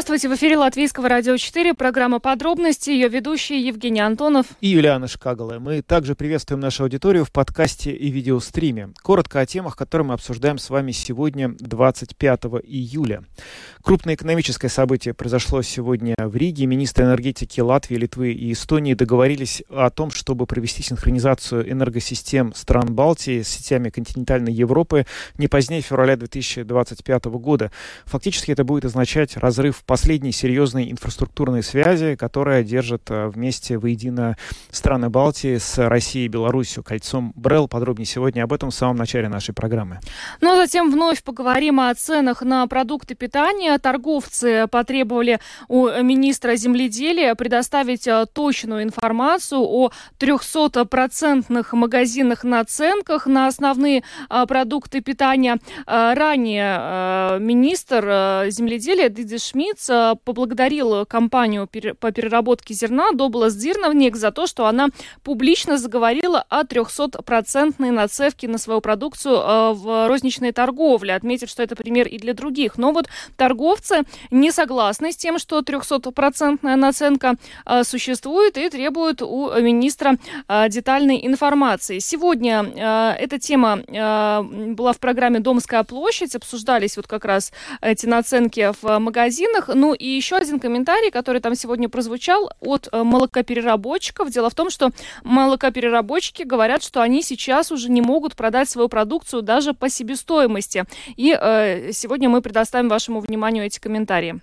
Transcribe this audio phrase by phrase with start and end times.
[0.00, 5.58] Здравствуйте, в эфире Латвийского радио 4, программа «Подробности», ее ведущие Евгений Антонов и Юлиана Шкагала.
[5.58, 8.94] Мы также приветствуем нашу аудиторию в подкасте и видеостриме.
[9.02, 13.24] Коротко о темах, которые мы обсуждаем с вами сегодня, 25 июля.
[13.82, 16.64] Крупное экономическое событие произошло сегодня в Риге.
[16.64, 23.42] Министры энергетики Латвии, Литвы и Эстонии договорились о том, чтобы провести синхронизацию энергосистем стран Балтии
[23.42, 25.04] с сетями континентальной Европы
[25.36, 27.70] не позднее февраля 2025 года.
[28.06, 34.36] Фактически это будет означать разрыв последней серьезной инфраструктурной связи, которая держит э, вместе воедино
[34.70, 37.66] страны Балтии с Россией и Беларусью, кольцом Брел.
[37.66, 39.98] Подробнее сегодня об этом в самом начале нашей программы.
[40.40, 47.34] Ну а затем вновь поговорим о ценах на продукты питания торговцы потребовали у министра земледелия
[47.34, 55.58] предоставить э, точную информацию о 300-процентных магазинных наценках на основные э, продукты питания.
[55.84, 59.38] Ранее министр земледелия Диди
[59.80, 64.88] Шмидц поблагодарил компанию по переработке зерна Доблас Дирновник за то, что она
[65.22, 72.06] публично заговорила о 300-процентной наценке на свою продукцию в розничной торговле, отметив, что это пример
[72.08, 72.78] и для других.
[72.78, 77.34] Но вот торговцы не согласны с тем, что 300-процентная наценка
[77.66, 80.16] э, существует и требуют у министра
[80.48, 81.98] э, детальной информации.
[81.98, 88.72] Сегодня э, эта тема была в программе «Домская площадь», обсуждались вот как раз эти наценки
[88.80, 89.59] в магазинах.
[89.68, 94.30] Ну и еще один комментарий, который там сегодня прозвучал от молокопереработчиков.
[94.30, 94.90] Дело в том, что
[95.24, 100.84] молокопереработчики говорят, что они сейчас уже не могут продать свою продукцию даже по себестоимости.
[101.16, 101.30] И
[101.92, 104.40] сегодня мы предоставим вашему вниманию эти комментарии.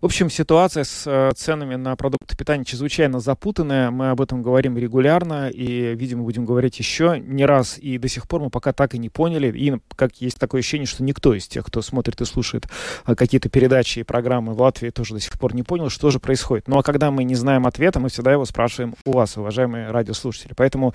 [0.00, 3.90] В общем, ситуация с э, ценами на продукты питания чрезвычайно запутанная.
[3.90, 7.76] Мы об этом говорим регулярно и, видимо, будем говорить еще не раз.
[7.76, 9.52] И до сих пор мы пока так и не поняли.
[9.54, 12.66] И как есть такое ощущение, что никто из тех, кто смотрит и слушает
[13.06, 16.68] э, какие-то передачи и программы Латвии, тоже до сих пор не понял, что же происходит.
[16.68, 20.52] Ну а когда мы не знаем ответа, мы всегда его спрашиваем у вас, уважаемые радиослушатели.
[20.56, 20.94] Поэтому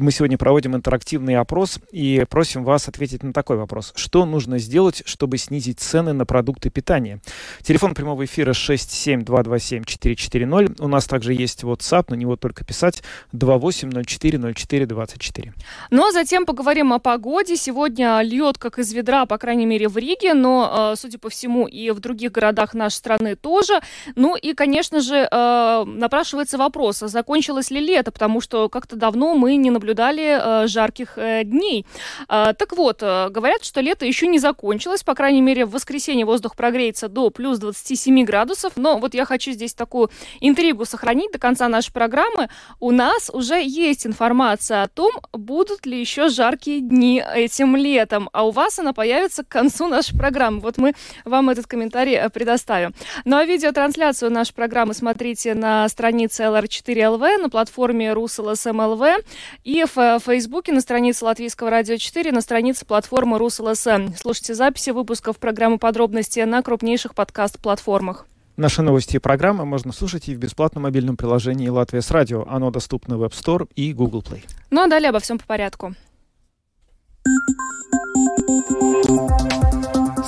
[0.00, 3.92] мы сегодня проводим интерактивный опрос и просим вас ответить на такой вопрос.
[3.96, 7.20] Что нужно сделать, чтобы снизить цены на продукты питания?
[7.62, 10.82] Телефон прямого эфира 67227-440.
[10.82, 13.02] У нас также есть WhatsApp, на него только писать
[13.34, 15.52] 28040424.
[15.90, 17.56] Ну а затем поговорим о погоде.
[17.56, 21.66] Сегодня льет как из ведра, по крайней мере, в Риге, но, э, судя по всему,
[21.66, 23.80] и в других городах нашей страны тоже.
[24.16, 29.34] Ну и, конечно же, э, напрашивается вопрос, а закончилось ли лето, потому что как-то давно
[29.34, 31.84] мы не наблюдали наблюдали э, жарких э, дней.
[32.28, 36.24] Э, так вот, э, говорят, что лето еще не закончилось, по крайней мере, в воскресенье
[36.24, 41.38] воздух прогреется до плюс 27 градусов, но вот я хочу здесь такую интригу сохранить до
[41.38, 42.48] конца нашей программы.
[42.78, 48.46] У нас уже есть информация о том, будут ли еще жаркие дни этим летом, а
[48.46, 50.60] у вас она появится к концу нашей программы.
[50.60, 52.94] Вот мы вам этот комментарий предоставим.
[53.24, 59.24] Ну а видеотрансляцию нашей программы смотрите на странице LR4LV, на платформе RusLSMLV
[59.64, 64.14] и в Фейсбуке, на странице Латвийского радио 4, на странице платформы РусЛСМ.
[64.16, 68.26] Слушайте записи выпусков программы «Подробности» на крупнейших подкаст-платформах.
[68.56, 72.44] Наши новости и программы можно слушать и в бесплатном мобильном приложении «Латвия с радио».
[72.48, 74.42] Оно доступно в App Store и Google Play.
[74.70, 75.94] Ну а далее обо всем по порядку.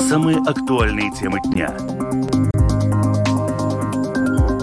[0.09, 1.69] Самые актуальные темы дня.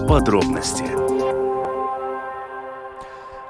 [0.08, 1.09] Подробности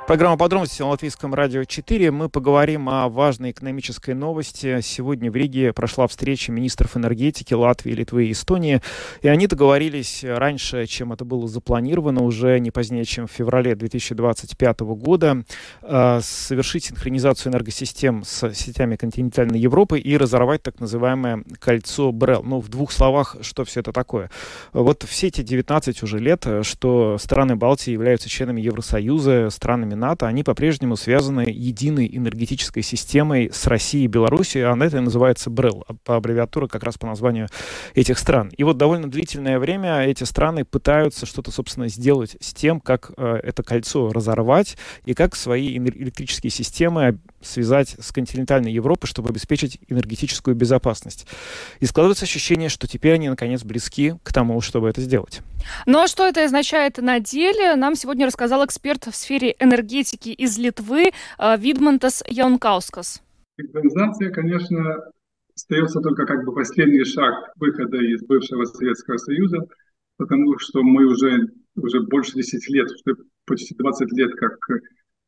[0.10, 2.10] Программа «Подробности» на Латвийском радио 4.
[2.10, 4.82] Мы поговорим о важной экономической новости.
[4.82, 8.82] Сегодня в Риге прошла встреча министров энергетики Латвии, Литвы и Эстонии.
[9.22, 14.80] И они договорились раньше, чем это было запланировано, уже не позднее, чем в феврале 2025
[14.96, 15.44] года,
[15.84, 22.42] э, совершить синхронизацию энергосистем с сетями континентальной Европы и разорвать так называемое кольцо Брел.
[22.42, 24.32] Ну, в двух словах, что все это такое.
[24.74, 30.44] Вот все эти 19 уже лет, что страны Балтии являются членами Евросоюза, странами НАТО, они
[30.44, 36.16] по-прежнему связаны единой энергетической системой с Россией и Белоруссией, а это называется БРЭЛ, а по
[36.16, 37.48] аббревиатуре как раз по названию
[37.94, 38.52] этих стран.
[38.58, 43.40] И вот довольно длительное время эти страны пытаются что-то, собственно, сделать с тем, как э,
[43.44, 50.56] это кольцо разорвать и как свои электрические системы связать с континентальной Европой, чтобы обеспечить энергетическую
[50.56, 51.28] безопасность.
[51.80, 55.42] И складывается ощущение, что теперь они, наконец, близки к тому, чтобы это сделать.
[55.86, 60.58] Ну а что это означает на деле, нам сегодня рассказал эксперт в сфере энергетики из
[60.58, 63.22] Литвы э, Видмантас Яункаускас.
[63.60, 65.12] Синхронизация, конечно,
[65.56, 69.68] остается только как бы последний шаг выхода из бывшего Советского Союза,
[70.18, 72.90] потому что мы уже уже больше 10 лет,
[73.46, 74.58] почти 20 лет как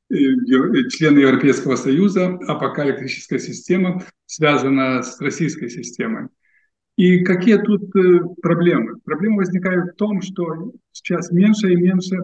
[0.09, 6.27] члены Европейского Союза, а пока электрическая система связана с российской системой.
[6.97, 7.91] И какие тут
[8.41, 8.99] проблемы?
[9.05, 12.17] Проблемы возникают в том, что сейчас меньше и меньше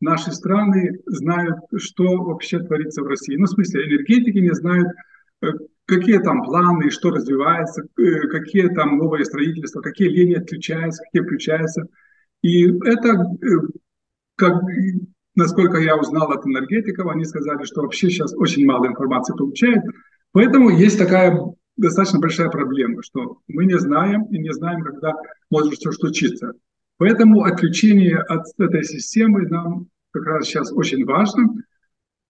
[0.00, 3.36] наши страны знают, что вообще творится в России.
[3.36, 4.88] Ну, в смысле, энергетики не знают,
[5.86, 11.86] какие там планы, что развивается, э, какие там новые строительства, какие линии отключаются, какие включаются.
[12.42, 13.46] И это, э,
[14.36, 14.62] как,
[15.34, 19.84] насколько я узнал от энергетиков, они сказали, что вообще сейчас очень мало информации получают.
[20.32, 21.38] Поэтому есть такая
[21.76, 25.14] достаточно большая проблема, что мы не знаем и не знаем, когда
[25.50, 26.52] может что случиться.
[26.98, 31.54] Поэтому отключение от этой системы нам как раз сейчас очень важно.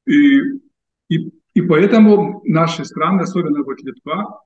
[0.06, 0.40] И,
[1.08, 4.42] и и поэтому наши страны, особенно вот Литва,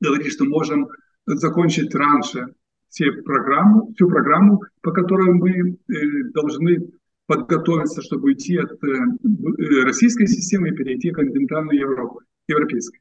[0.00, 0.88] говорит, что можем
[1.24, 2.48] закончить раньше
[2.88, 6.90] все программу, всю программу, по которой мы э, должны
[7.26, 12.98] подготовиться, чтобы уйти от э, э, российской системы и перейти к континентальной Европе, европейской.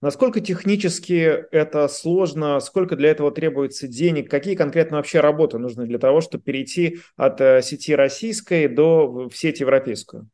[0.00, 2.60] Насколько технически это сложно?
[2.60, 4.30] Сколько для этого требуется денег?
[4.30, 9.60] Какие конкретно вообще работы нужны для того, чтобы перейти от сети российской до в сеть
[9.60, 10.28] европейскую?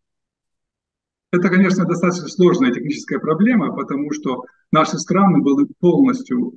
[1.33, 6.55] Это, конечно, достаточно сложная техническая проблема, потому что наши страны были полностью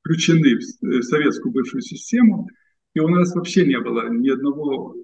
[0.00, 2.48] включены в советскую бывшую систему,
[2.94, 4.94] и у нас вообще не было ни одного,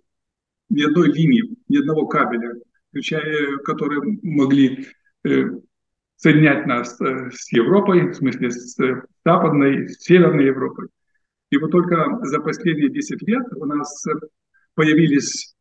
[0.68, 2.54] ни одной линии, ни одного кабеля,
[2.90, 4.86] включая, которые могли
[5.24, 5.44] э,
[6.18, 8.76] соединять нас э, с Европой, в смысле с
[9.24, 10.88] Западной, с Северной Европой.
[11.50, 14.04] И вот только за последние 10 лет у нас
[14.74, 15.56] появились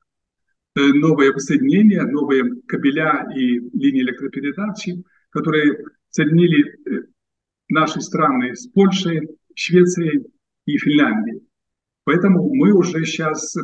[0.78, 5.76] Э, новые соединения, новые кабеля и линии электропередачи, которые
[6.10, 7.08] соединили э,
[7.70, 10.28] наши страны с Польшей, Швецией
[10.68, 11.42] и Финляндией.
[12.04, 13.56] Поэтому мы уже сейчас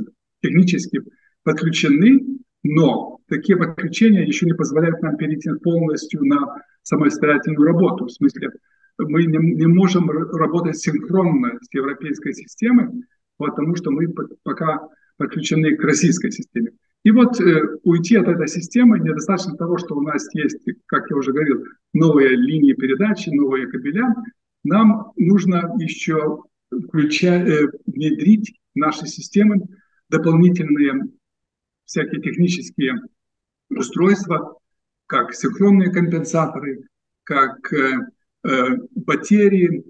[0.41, 1.01] технически
[1.43, 8.05] подключены, но такие подключения еще не позволяют нам перейти полностью на самостоятельную работу.
[8.05, 8.51] В смысле,
[8.99, 12.89] мы не, не можем работать синхронно с европейской системой,
[13.37, 14.07] потому что мы
[14.43, 14.87] пока
[15.17, 16.71] подключены к российской системе.
[17.03, 21.17] И вот э, уйти от этой системы недостаточно того, что у нас есть, как я
[21.17, 24.15] уже говорил, новые линии передачи, новые кабеля.
[24.63, 29.63] Нам нужно еще включать, э, внедрить в наши системы
[30.09, 31.09] дополнительные
[31.85, 33.01] всякие технические
[33.77, 34.57] устройства,
[35.07, 36.87] как синхронные компенсаторы,
[37.23, 37.99] как э,
[38.43, 39.83] э, батареи,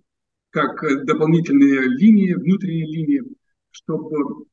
[0.49, 3.23] как э, дополнительные линии, внутренние линии,
[3.71, 4.45] чтобы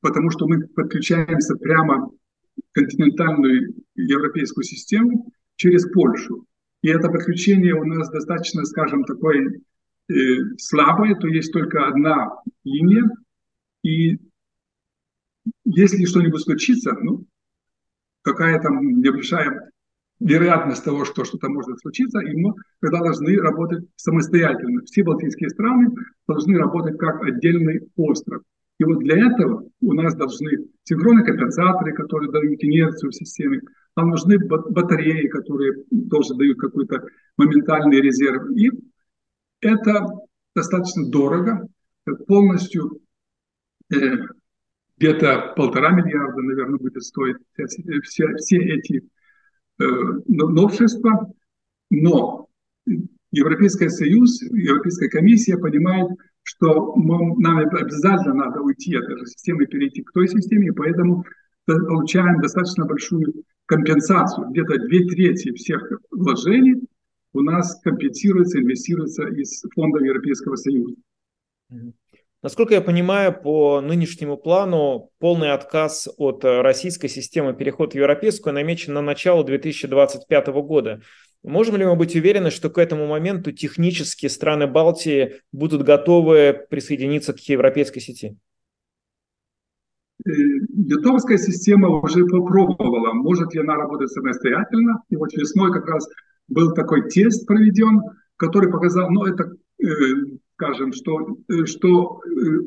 [0.00, 6.46] потому что мы подключаемся прямо в континентальную европейскую систему через Польшу.
[6.82, 9.60] И это подключение у нас достаточно, скажем, такое
[10.58, 12.30] слабое, то есть только одна
[12.64, 13.04] линия.
[13.82, 14.18] И
[15.64, 17.24] если что-нибудь случится, ну,
[18.26, 19.70] какая там небольшая
[20.18, 24.82] вероятность того, что что-то может случиться, и мы тогда должны работать самостоятельно.
[24.84, 25.94] Все балтийские страны
[26.26, 28.42] должны работать как отдельный остров.
[28.78, 33.60] И вот для этого у нас должны синхронные компенсаторы, которые дают инерцию в системе,
[33.94, 37.06] нам нужны батареи, которые тоже дают какой-то
[37.36, 38.50] моментальный резерв.
[38.56, 38.70] И
[39.60, 40.06] это
[40.54, 41.68] достаточно дорого,
[42.26, 42.98] полностью
[43.94, 44.16] э,
[44.98, 47.36] где-то полтора миллиарда, наверное, будет стоить
[48.02, 49.08] все, все эти
[49.78, 49.84] э,
[50.26, 51.30] новшества.
[51.90, 52.48] Но
[53.30, 56.08] Европейский Союз, Европейская комиссия понимает,
[56.42, 61.24] что нам обязательно надо уйти от этой системы и перейти к той системе, и поэтому
[61.66, 64.48] получаем достаточно большую компенсацию.
[64.50, 66.86] Где-то две трети всех вложений
[67.32, 70.94] у нас компенсируется, инвестируется из фондов Европейского Союза.
[72.46, 78.94] Насколько я понимаю, по нынешнему плану полный отказ от российской системы переход в европейскую намечен
[78.94, 81.00] на начало 2025 года.
[81.42, 87.32] Можем ли мы быть уверены, что к этому моменту технически страны Балтии будут готовы присоединиться
[87.32, 88.36] к европейской сети?
[90.24, 95.02] Э, литовская система уже попробовала, может ли она работать самостоятельно.
[95.10, 96.08] И вот весной как раз
[96.46, 98.02] был такой тест проведен,
[98.36, 99.50] который показал, ну это,
[99.82, 99.86] э,
[100.56, 102.20] скажем, что, э, что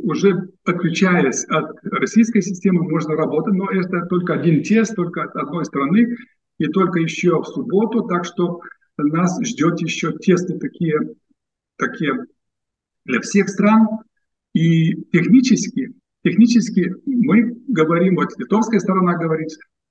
[0.03, 5.65] уже отключаясь от российской системы можно работать, но это только один тест, только от одной
[5.65, 6.15] страны
[6.59, 8.61] и только еще в субботу, так что
[8.97, 10.99] нас ждет еще тесты такие,
[11.77, 12.25] такие
[13.05, 13.87] для всех стран.
[14.53, 15.93] И технически,
[16.23, 19.49] технически мы говорим, вот литовская сторона говорит,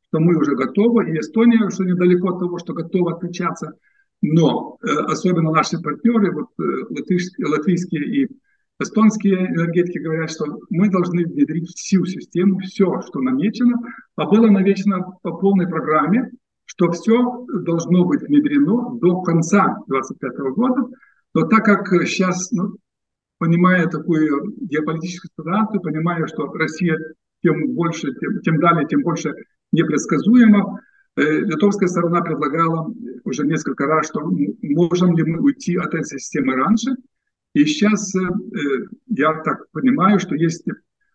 [0.09, 3.73] что мы уже готовы, и Эстония, что недалеко от того, что готова отключаться.
[4.20, 8.28] Но э, особенно наши партнеры, вот, э, латвийские, латвийские и
[8.80, 13.76] Эстонские энергетики говорят, что мы должны внедрить всю систему, все, что намечено,
[14.14, 16.30] а было намечено по полной программе,
[16.64, 20.88] что все должно быть внедрено до конца 2025 года.
[21.34, 22.76] Но так как сейчас, ну,
[23.38, 26.96] понимая такую геополитическую ситуацию, понимая, что Россия
[27.42, 29.34] тем больше, тем, тем далее, тем больше
[29.72, 30.80] непредсказуема,
[31.18, 32.92] литовская сторона предлагала
[33.25, 34.20] уже несколько раз, что
[34.62, 36.96] можем ли мы уйти от этой системы раньше.
[37.54, 40.64] И сейчас э, э, я так понимаю, что есть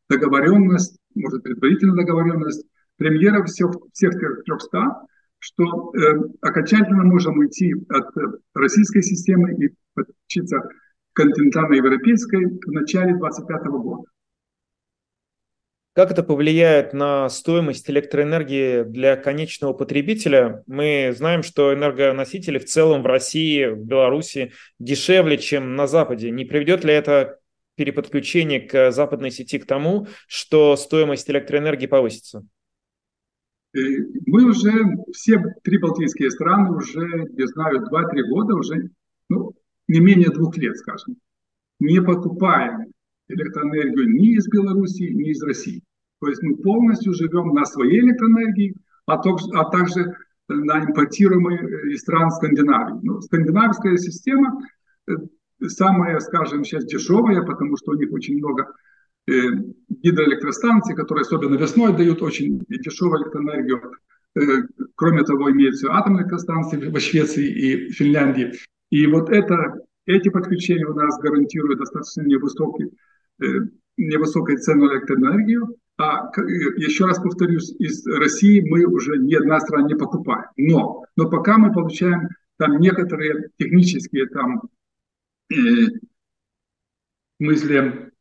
[0.09, 2.65] договоренность, может, предварительная договоренность
[2.97, 5.05] премьера всех, всех 300,
[5.39, 8.09] что э, окончательно можем уйти от
[8.55, 10.69] российской системы и подключиться к
[11.13, 14.03] континентально-европейской в начале 2025 года.
[15.93, 20.63] Как это повлияет на стоимость электроэнергии для конечного потребителя?
[20.65, 26.31] Мы знаем, что энергоносители в целом в России, в Беларуси дешевле, чем на Западе.
[26.31, 27.37] Не приведет ли это
[27.75, 32.43] переподключение к западной сети к тому, что стоимость электроэнергии повысится?
[33.75, 33.79] Э,
[34.25, 34.71] мы уже,
[35.11, 38.89] все три балтийские страны уже, не знаю, 2-3 года, уже
[39.29, 39.53] ну,
[39.87, 41.17] не менее двух лет, скажем,
[41.79, 42.92] не покупаем
[43.33, 45.83] электроэнергию ни из Беларуси, ни из России.
[46.21, 48.75] То есть мы полностью живем на своей электроэнергии,
[49.05, 50.13] а, также, а также
[50.47, 52.99] на импортируемой э, из стран Скандинавии.
[53.01, 54.61] Ну, скандинавская система
[55.07, 55.13] э,
[55.67, 58.71] самая, скажем, сейчас дешевая, потому что у них очень много
[59.27, 59.33] э,
[59.89, 63.81] гидроэлектростанций, которые особенно весной дают очень дешевую электроэнергию.
[64.35, 64.41] Э,
[64.95, 68.53] кроме того, имеются атомные электростанции в Швеции и Финляндии.
[68.89, 69.75] И вот это,
[70.05, 72.91] эти подключения у нас гарантируют достаточно невысокий э,
[73.97, 75.75] невысокой цену электроэнергию.
[75.97, 76.31] А
[76.77, 80.45] еще раз повторюсь, из России мы уже ни одна страна не покупаем.
[80.57, 84.63] Но, но пока мы получаем там некоторые технические там
[85.51, 85.55] э,
[87.39, 88.11] мысли,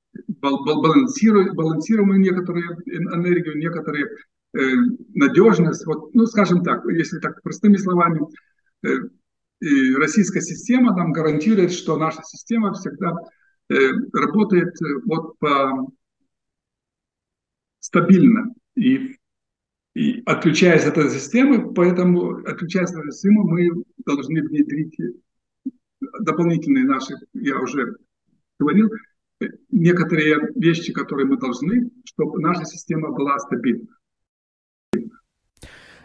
[0.40, 4.06] балансируем, балансируем некоторые энергию, некоторые
[4.54, 4.58] э,
[5.14, 5.86] надежность.
[5.86, 8.20] Вот, ну, скажем так, если так простыми словами,
[8.84, 8.88] э,
[9.96, 13.16] российская система нам гарантирует, что наша система всегда э,
[13.68, 15.90] работает э, вот по
[17.80, 18.54] стабильно.
[18.74, 19.16] И,
[19.94, 24.96] и отключаясь от этой системы, поэтому отключаясь от этой системы, мы должны внедрить
[26.20, 27.96] дополнительные наши, я уже
[28.58, 28.90] говорил,
[29.70, 33.88] некоторые вещи, которые мы должны, чтобы наша система была стабильна.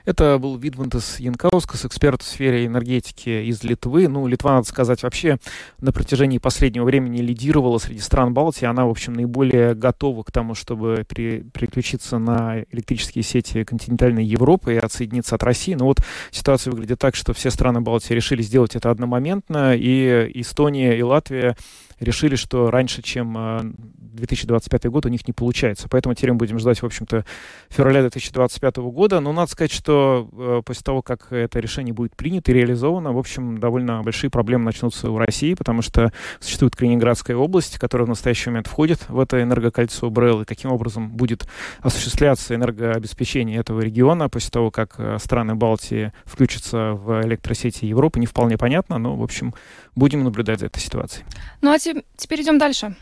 [0.07, 4.07] Это был Видмантес Янкаускас, эксперт в сфере энергетики из Литвы.
[4.07, 5.37] Ну, Литва, надо сказать, вообще
[5.81, 8.65] на протяжении последнего времени лидировала среди стран Балтии.
[8.65, 14.75] Она, в общем, наиболее готова к тому, чтобы при, переключиться на электрические сети континентальной Европы
[14.75, 15.73] и отсоединиться от России.
[15.73, 15.97] Но вот
[16.31, 21.57] ситуация выглядит так, что все страны Балтии решили сделать это одномоментно, и Эстония и Латвия
[21.99, 23.75] решили, что раньше, чем
[24.13, 25.87] 2025 э, год, у них не получается.
[25.89, 27.25] Поэтому теперь мы будем ждать, в общем-то,
[27.69, 29.19] февраля 2025 года.
[29.19, 33.17] Но надо сказать, что э, после того, как это решение будет принято и реализовано, в
[33.17, 38.49] общем, довольно большие проблемы начнутся у России, потому что существует Калининградская область, которая в настоящий
[38.49, 41.47] момент входит в это энергокольцо БРЭЛ, и каким образом будет
[41.81, 48.25] осуществляться энергообеспечение этого региона после того, как э, страны Балтии включатся в электросети Европы, не
[48.25, 49.53] вполне понятно, но, в общем,
[49.97, 51.25] будем наблюдать за этой ситуацией.
[51.61, 52.95] Ну а теперь идем дальше.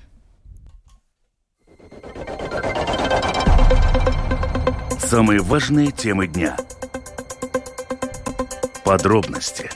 [4.98, 6.58] Самые важные темы дня.
[8.84, 9.70] Подробности.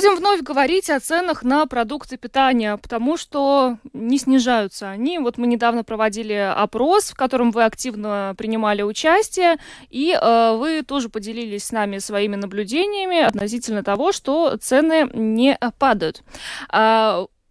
[0.00, 5.18] Будем вновь говорить о ценах на продукты питания, потому что не снижаются они.
[5.18, 9.58] Вот мы недавно проводили опрос, в котором вы активно принимали участие,
[9.90, 16.22] и э, вы тоже поделились с нами своими наблюдениями относительно того, что цены не падают.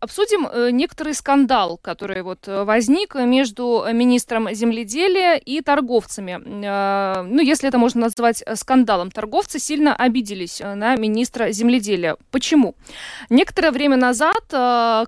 [0.01, 6.39] Обсудим э, некоторый скандал, который вот э, возник между министром земледелия и торговцами.
[6.41, 9.12] Э, ну, если это можно назвать скандалом.
[9.12, 12.15] Торговцы сильно обиделись на министра земледелия.
[12.32, 12.75] Почему?
[13.29, 14.46] Некоторое время назад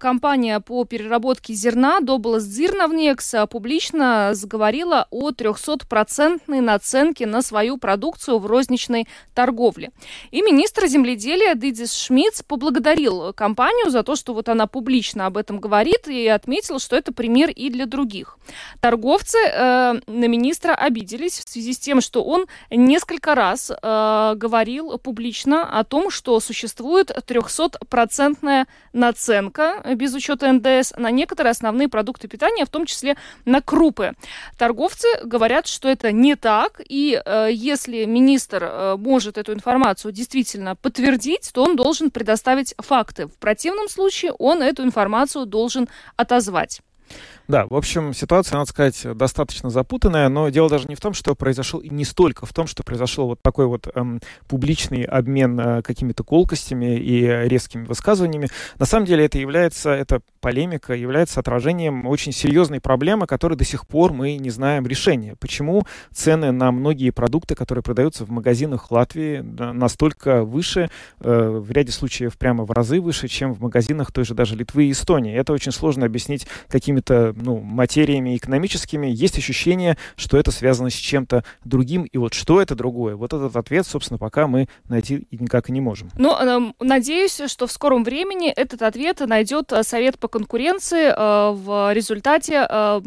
[0.01, 8.45] компания по переработке зерна Доблас Зирновнекс публично заговорила о 300-процентной наценке на свою продукцию в
[8.45, 9.91] розничной торговле.
[10.31, 15.38] И министр земледелия Дидис Шмидц поблагодарил компанию за то, что вот она публично публично об
[15.38, 18.39] этом говорит и отметил, что это пример и для других.
[18.79, 24.97] Торговцы э, на министра обиделись в связи с тем, что он несколько раз э, говорил
[24.97, 32.65] публично о том, что существует 300-процентная наценка без учета НДС на некоторые основные продукты питания,
[32.65, 34.13] в том числе на крупы.
[34.57, 40.75] Торговцы говорят, что это не так, и э, если министр э, может эту информацию действительно
[40.75, 43.27] подтвердить, то он должен предоставить факты.
[43.27, 46.81] В противном случае он эту информацию должен отозвать.
[47.51, 51.36] Да, в общем, ситуация, надо сказать, достаточно запутанная, но дело даже не в том, что
[51.36, 55.81] произошел, и не столько в том, что произошел вот такой вот эм, публичный обмен э,
[55.81, 58.48] какими-то колкостями и резкими высказываниями.
[58.79, 63.86] На самом деле это является, эта полемика является отражением очень серьезной проблемы, которой до сих
[63.86, 65.36] пор мы не знаем решения.
[65.38, 70.89] Почему цены на многие продукты, которые продаются в магазинах Латвии, настолько выше,
[71.20, 74.86] э, в ряде случаев прямо в разы выше, чем в магазинах той же даже Литвы
[74.86, 75.36] и Эстонии.
[75.36, 81.43] Это очень сложно объяснить какими-то ну, материями экономическими, есть ощущение, что это связано с чем-то
[81.65, 82.03] другим.
[82.03, 83.15] И вот что это другое?
[83.15, 86.10] Вот этот ответ, собственно, пока мы найти никак и не можем.
[86.17, 91.51] Ну, эм, надеюсь, что в скором времени этот ответ найдет э, Совет по конкуренции э,
[91.51, 93.01] в результате э,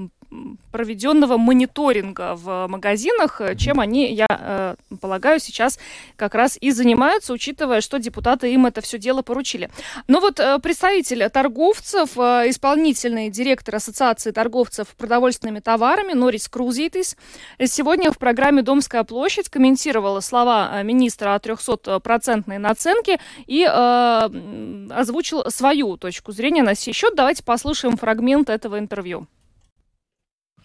[0.73, 5.79] проведенного мониторинга в магазинах, э, чем они, я э, полагаю, сейчас
[6.17, 9.71] как раз и занимаются, учитывая, что депутаты им это все дело поручили.
[10.09, 17.17] Но вот э, представитель торговцев, исполнительный директор Ассоциации торговцев продовольственными товарами Норис Крузитис
[17.65, 25.97] сегодня в программе «Домская площадь» комментировала слова министра о 300-процентной наценке и э, озвучил свою
[25.97, 27.15] точку зрения на сей счет.
[27.15, 29.27] Давайте послушаем фрагмент этого интервью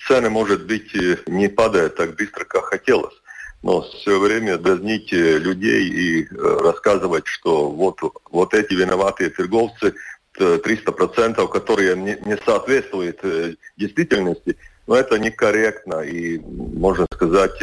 [0.09, 0.93] цены, может быть,
[1.27, 3.13] не падают так быстро, как хотелось.
[3.61, 7.99] Но все время дразнить людей и рассказывать, что вот,
[8.31, 9.93] вот эти виноватые торговцы,
[10.37, 13.19] 300%, которые не, не соответствуют
[13.77, 14.55] действительности,
[14.87, 17.61] но это некорректно и, можно сказать,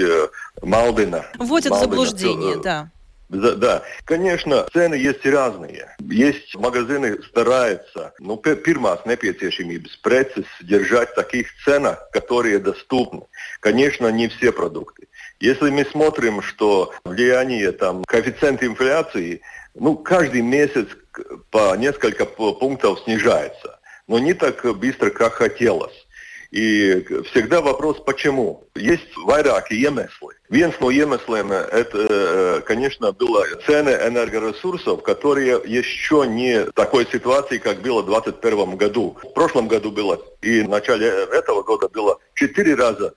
[0.63, 1.25] Малдина.
[1.39, 2.91] Вводят в заблуждение, да.
[3.29, 5.97] Да, конечно, цены есть разные.
[5.99, 13.23] Есть магазины стараются, ну, pirmās nepieciešamības preces держать в таких ценах, которые доступны.
[13.61, 15.09] Конечно, не все продукты.
[15.41, 19.41] Если мы смотрим, что влияние там коэффициент инфляции,
[19.75, 20.87] ну, каждый месяц
[21.51, 26.06] по несколько пунктов снижается, но не так быстро, как хотелось.
[26.57, 28.65] И всегда вопрос, почему.
[28.77, 30.33] Есть vairāki iemesli.
[30.49, 38.01] Viens no iemesliem, это, конечно, было цены энергоресурсов, которые еще не такой ситуации, как было
[38.01, 39.19] в 2021 году.
[39.23, 43.13] В прошлом году было, и в начале этого года было четыре раза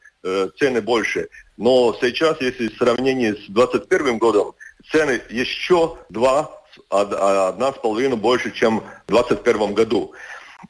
[0.57, 1.29] цены больше.
[1.55, 4.53] Но сейчас, если в сравнении с 2021 годом,
[4.91, 10.11] цены еще два, одна с половиной больше, чем в 2021 году.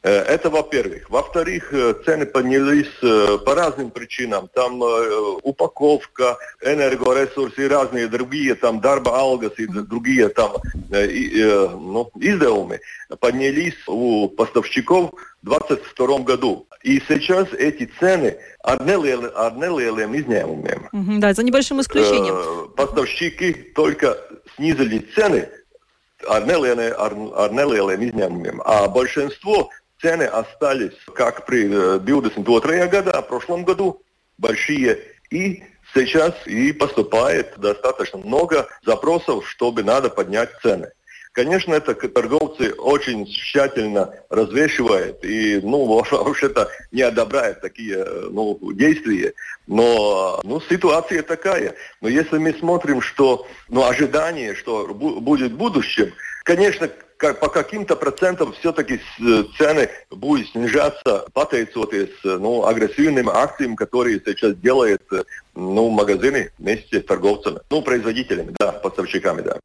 [0.02, 1.10] Это во-первых.
[1.10, 1.74] Во-вторых,
[2.06, 2.94] цены поднялись
[3.44, 4.48] по разным причинам.
[4.54, 4.82] Там
[5.44, 10.54] упаковка, энергоресурсы и разные другие, там дарба алгас и другие там
[10.90, 12.80] ну, издавумы
[13.20, 16.68] поднялись у поставщиков в 2022 году.
[16.84, 22.72] И сейчас эти цены ar, nelieli, ar nelieliem да, за небольшим исключением.
[22.76, 24.18] Поставщики только
[24.56, 25.50] снизили цены
[26.28, 29.70] ar, nelieliem, ar, ar nelieliem izņēmumiem, а большинство
[30.02, 34.02] цены остались, как при 22 года, в прошлом году,
[34.38, 35.00] большие.
[35.30, 40.92] И сейчас и поступает достаточно много запросов, чтобы надо поднять цены.
[41.32, 49.34] Конечно, это торговцы очень тщательно развешивают и, ну, вообще-то не одобряют такие ну, действия.
[49.68, 51.76] Но ну, ситуация такая.
[52.02, 56.12] Но если мы смотрим, что ну, ожидание, что будет в будущем,
[56.44, 59.02] конечно, по каким-то процентам все-таки
[59.58, 65.04] цены будут снижаться, pateicoties ну, агрессивным акциям, которые сейчас делают
[65.54, 69.60] ну, магазины вместе с торговцами, ну, производителями, да, поставщиками, да.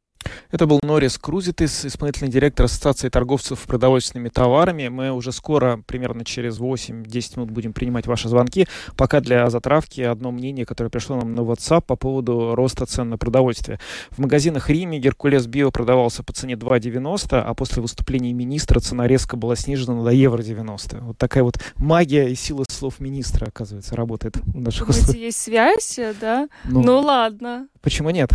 [0.51, 4.87] Это был Норис Крузитис, исполнительный директор Ассоциации торговцев продовольственными товарами.
[4.87, 8.65] Мы уже скоро, примерно через 8-10 минут, будем принимать ваши звонки.
[8.95, 13.17] Пока для затравки одно мнение, которое пришло нам на WhatsApp по поводу роста цен на
[13.17, 13.79] продовольствие.
[14.11, 19.35] В магазинах Риме Геркулес Био продавался по цене 2,90, а после выступления министра цена резко
[19.35, 20.99] была снижена до евро 90.
[21.01, 25.15] Вот такая вот магия и сила слов министра, оказывается, работает в наших условиях.
[25.17, 26.47] есть связь, да?
[26.63, 27.67] Ну, ну ладно.
[27.81, 28.29] Почему нет?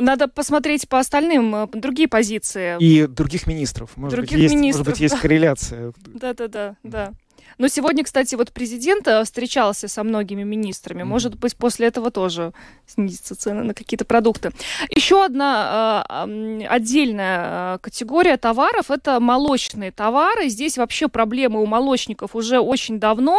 [0.00, 2.76] Надо посмотреть по остальным, э, другие позиции.
[2.80, 3.96] И других министров.
[3.96, 5.92] Может, других быть, есть, министров, может быть, есть корреляция.
[6.06, 7.12] Да-да-да, да.
[7.58, 11.02] Но сегодня, кстати, вот президент э, встречался со многими министрами.
[11.04, 12.52] Может быть, после этого тоже
[12.86, 14.52] снизятся цены на какие-то продукты.
[14.90, 20.48] Еще одна э, отдельная э, категория товаров– это молочные товары.
[20.48, 23.38] Здесь вообще проблемы у молочников уже очень давно.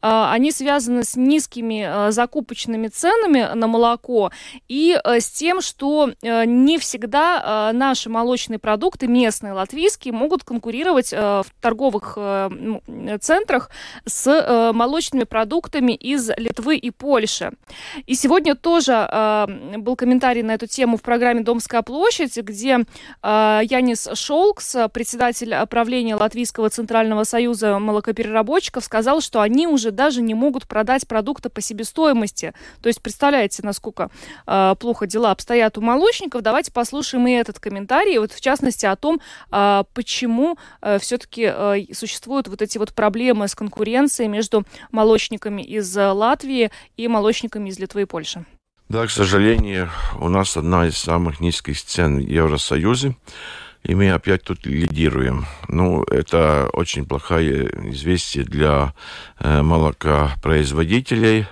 [0.00, 4.30] Э, они связаны с низкими э, закупочными ценами на молоко
[4.68, 10.44] и э, с тем, что э, не всегда э, наши молочные продукты, местные, латвийские, могут
[10.44, 12.48] конкурировать э, в торговых э,
[13.20, 13.70] центрах центрах
[14.04, 17.52] с э, молочными продуктами из Литвы и Польши.
[18.06, 19.46] И сегодня тоже э,
[19.78, 22.80] был комментарий на эту тему в программе «Домская площадь», где
[23.22, 30.34] э, Янис Шолкс, председатель правления Латвийского Центрального союза молокопереработчиков, сказал, что они уже даже не
[30.34, 32.52] могут продать продукты по себестоимости.
[32.82, 34.10] То есть представляете, насколько
[34.46, 36.42] э, плохо дела обстоят у молочников.
[36.42, 39.20] Давайте послушаем и этот комментарий, вот в частности о том,
[39.52, 45.96] э, почему э, все-таки э, существуют вот эти вот проблемы с конкуренцией между молочниками из
[45.96, 48.44] э, Латвии и молочниками из Литвы и Польши?
[48.88, 53.16] Да, к сожалению, у нас одна из самых низких цен в Евросоюзе,
[53.82, 55.46] и мы опять тут лидируем.
[55.68, 58.94] Ну, это очень плохое известие для
[59.40, 61.46] э, молокопроизводителей,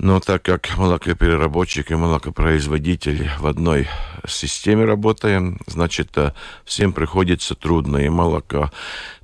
[0.00, 3.88] но так как молокопереработчик и молокопроизводитель в одной
[4.28, 6.32] системе работаем, значит, э,
[6.64, 7.96] всем приходится трудно.
[7.96, 8.08] И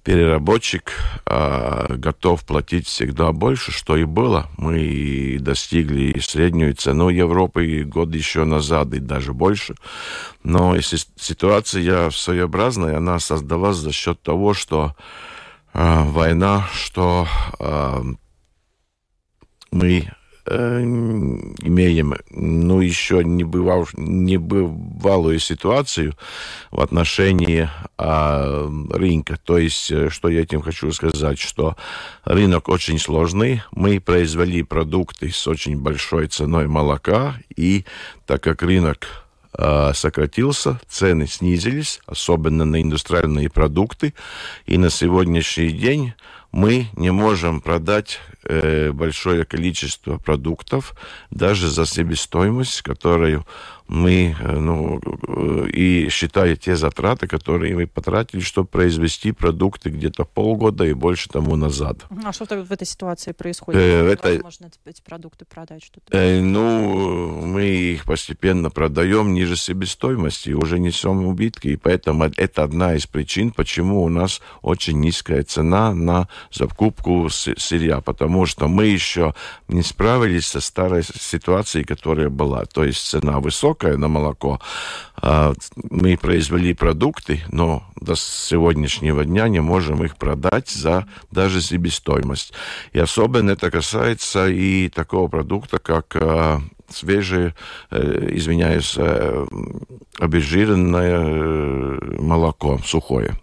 [0.05, 0.93] молокопереработчик
[1.27, 4.49] а, готов платить всегда больше, что и было.
[4.57, 9.75] Мы достигли среднюю цену Европы год еще назад, и даже больше.
[10.43, 14.95] Но ситуация своеобразная, она создалась за счет того, что
[15.73, 17.27] а, война, что
[17.59, 18.03] а,
[19.71, 20.11] мы
[20.47, 26.15] Э, имеем, ну, еще не, бывал, небывалую ситуацию
[26.71, 29.39] в отношении а, рынка.
[29.43, 31.77] То есть, э, что я этим хочу сказать, что
[32.25, 33.63] рынок очень сложный.
[33.73, 37.87] Мы произвели продукты с очень большой ценой молока, и
[38.27, 39.25] так как рынок
[39.57, 44.13] а, сократился, цены снизились, особенно на индустриальные продукты,
[44.67, 46.13] и на сегодняшний день
[46.55, 48.34] мы не можем продать э,
[48.93, 50.95] большое количество продуктов
[51.31, 53.47] даже за себестоимость, которую
[53.87, 60.25] мы, э, ну, э, и считая те затраты, которые мы потратили, чтобы произвести продукты где-то
[60.25, 62.07] полгода и больше тому назад.
[62.25, 63.81] А что в этой ситуации происходит?
[63.81, 64.29] Э, это...
[64.35, 65.85] Возможно эти продукты продать?
[65.85, 66.17] Что-то?
[66.17, 72.95] Э, ну, мы их постепенно продаем ниже себестоимости, уже несем убытки, и поэтому это одна
[72.95, 79.35] из причин, почему у нас очень низкая цена на закупку сырья, потому что мы еще
[79.69, 84.61] не справились со старой ситуацией, которая была, то есть цена высокая, высокая на молоко.
[85.17, 85.53] А,
[85.91, 92.53] мы произвели продукты, но до сегодняшнего дня не можем их продать за даже себестоимость.
[92.93, 97.55] И особенно это касается и такого продукта, как а, свежее,
[97.91, 99.47] э, извиняюсь, э,
[100.19, 103.35] обезжиренное э, молоко, сухое.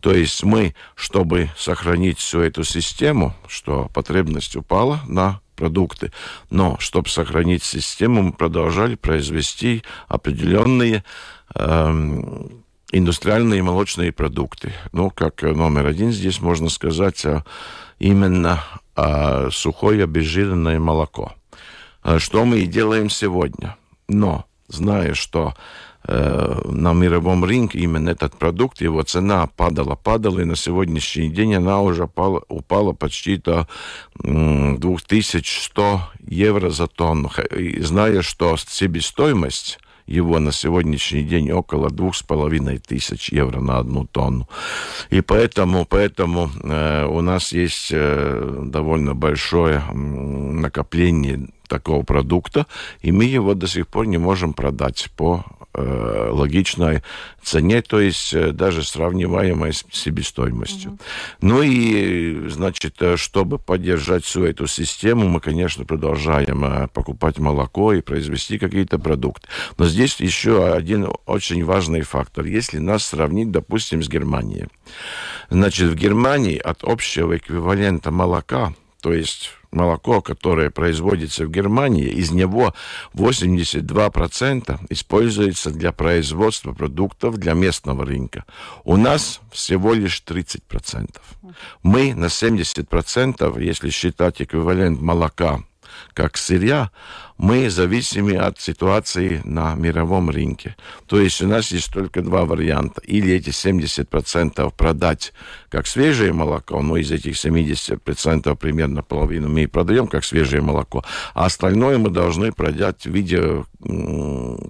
[0.00, 6.12] То есть мы, чтобы сохранить всю эту систему, что потребность упала на продукты.
[6.50, 11.04] Но, чтобы сохранить систему, мы продолжали произвести определенные
[11.54, 12.44] э,
[12.92, 14.72] индустриальные молочные продукты.
[14.92, 17.44] Ну, как номер один здесь можно сказать а,
[17.98, 18.62] именно
[18.94, 21.32] а, сухое обезжиренное молоко.
[22.02, 23.76] А что мы и делаем сегодня.
[24.08, 25.54] Но, зная, что
[26.06, 31.80] на мировом рынке именно этот продукт, его цена падала, падала, и на сегодняшний день она
[31.80, 33.66] уже упала, упала почти до
[34.22, 37.30] 2100 евро за тонну.
[37.56, 43.78] И зная, что себестоимость его на сегодняшний день около двух с половиной тысяч евро на
[43.78, 44.48] одну тонну.
[45.10, 52.66] И поэтому, поэтому э, у нас есть э, довольно большое накопление такого продукта,
[53.00, 57.02] и мы его до сих пор не можем продать по э, логичной
[57.44, 60.92] цене, то есть э, даже сравниваемой с себестоимостью.
[60.92, 60.98] Угу.
[61.42, 67.92] Ну и, значит, э, чтобы поддержать всю эту систему, мы, конечно, продолжаем э, покупать молоко
[67.92, 69.48] и произвести какие-то продукты.
[69.78, 72.46] Но здесь еще один очень важный фактор.
[72.46, 74.66] Если нас сравнить, допустим, с Германией.
[75.50, 82.30] Значит, в Германии от общего эквивалента молока, то есть молоко, которое производится в Германии, из
[82.30, 82.72] него
[83.12, 88.46] 82% используется для производства продуктов для местного рынка.
[88.82, 91.20] У нас всего лишь 30%.
[91.82, 95.62] Мы на 70%, если считать эквивалент молока
[96.14, 96.90] как сырья,
[97.36, 100.76] мы зависимы от ситуации на мировом рынке.
[101.06, 103.00] То есть у нас есть только два варианта.
[103.02, 105.32] Или эти 70% продать
[105.68, 111.04] как свежее молоко, но из этих 70% примерно половину мы и продаем как свежее молоко,
[111.34, 113.64] а остальное мы должны продать в виде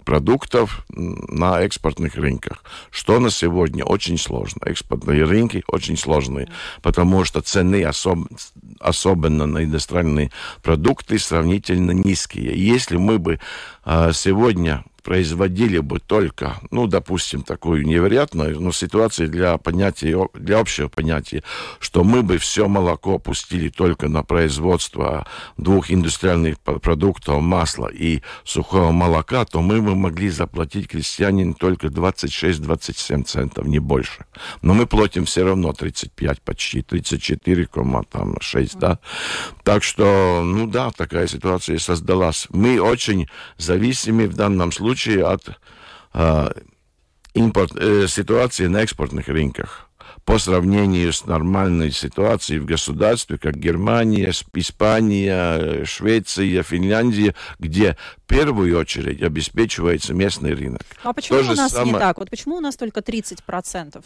[0.05, 4.63] продуктов на экспортных рынках, что на сегодня очень сложно.
[4.65, 6.49] Экспортные рынки очень сложные,
[6.83, 8.21] потому что цены особ...
[8.81, 10.31] особенно на иностранные
[10.63, 12.54] продукты сравнительно низкие.
[12.55, 13.41] Если мы бы
[13.85, 20.89] а, сегодня производили бы только, ну, допустим, такую невероятную, но ситуацию для понятия, для общего
[20.89, 21.43] понятия,
[21.79, 25.27] что мы бы все молоко пустили только на производство
[25.59, 33.25] двух индустриальных продуктов, масла и сухого молока, то мы бы могли заплатить крестьянин только 26-27
[33.25, 34.25] центов, не больше.
[34.63, 38.99] Но мы платим все равно 35 почти, 34,6, да.
[39.65, 42.47] Так что, ну да, такая ситуация создалась.
[42.49, 45.49] Мы очень зависимы в данном случае случае от
[46.15, 46.49] э,
[47.35, 49.91] импорт, э, ситуации на экспортных рынках
[50.25, 58.79] по сравнению с нормальной ситуацией в государстве, как Германия, Испания, Швеция, Финляндия, где в первую
[58.79, 60.81] очередь обеспечивается местный рынок.
[61.03, 61.93] А почему То у нас самое...
[61.93, 62.19] не так?
[62.19, 64.03] Вот почему у нас только 30%?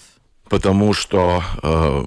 [0.48, 2.02] Потому что э,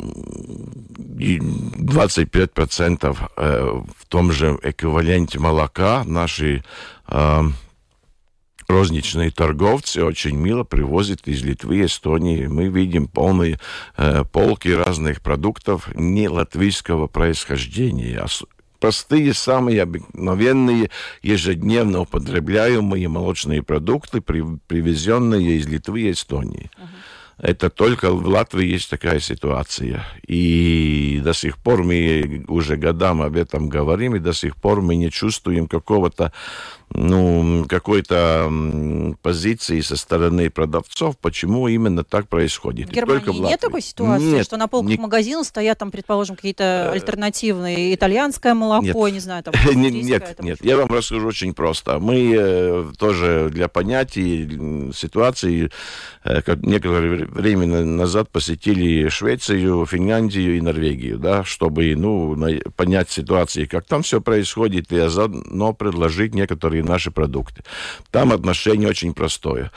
[0.97, 6.63] 25% э, в том же эквиваленте молока наши
[7.07, 7.41] э,
[8.67, 12.47] розничные торговцы очень мило привозят из Литвы, Эстонии.
[12.47, 13.59] Мы видим полные
[13.97, 18.27] э, полки разных продуктов не латвийского происхождения, а
[18.79, 20.89] простые, самые обыкновенные,
[21.21, 26.69] ежедневно употребляемые молочные продукты, при, привезенные из Литвы и Эстонии.
[26.77, 26.87] Uh-huh.
[27.41, 30.05] Это только в Латвии есть такая ситуация.
[30.27, 34.95] И до сих пор мы уже годам об этом говорим, и до сих пор мы
[34.95, 36.33] не чувствуем какого-то
[36.93, 38.51] ну, какой-то
[39.21, 42.89] позиции со стороны продавцов, почему именно так происходит.
[42.89, 44.97] В Германии Только в нет такой ситуации, нет, что на полках не...
[44.97, 49.13] магазинов стоят там, предположим, какие-то э, альтернативные итальянское молоко, нет.
[49.13, 51.99] не знаю, там Нет, там, нет, я вам расскажу очень просто.
[51.99, 54.49] Мы э, тоже для понятия
[54.93, 55.71] ситуации
[56.23, 62.37] э, некоторое время назад посетили Швецию, Финляндию и Норвегию, да, чтобы, ну,
[62.75, 67.63] понять ситуацию, как там все происходит, и заодно предложить некоторые и наши продукты.
[68.11, 69.71] Там отношение очень простое.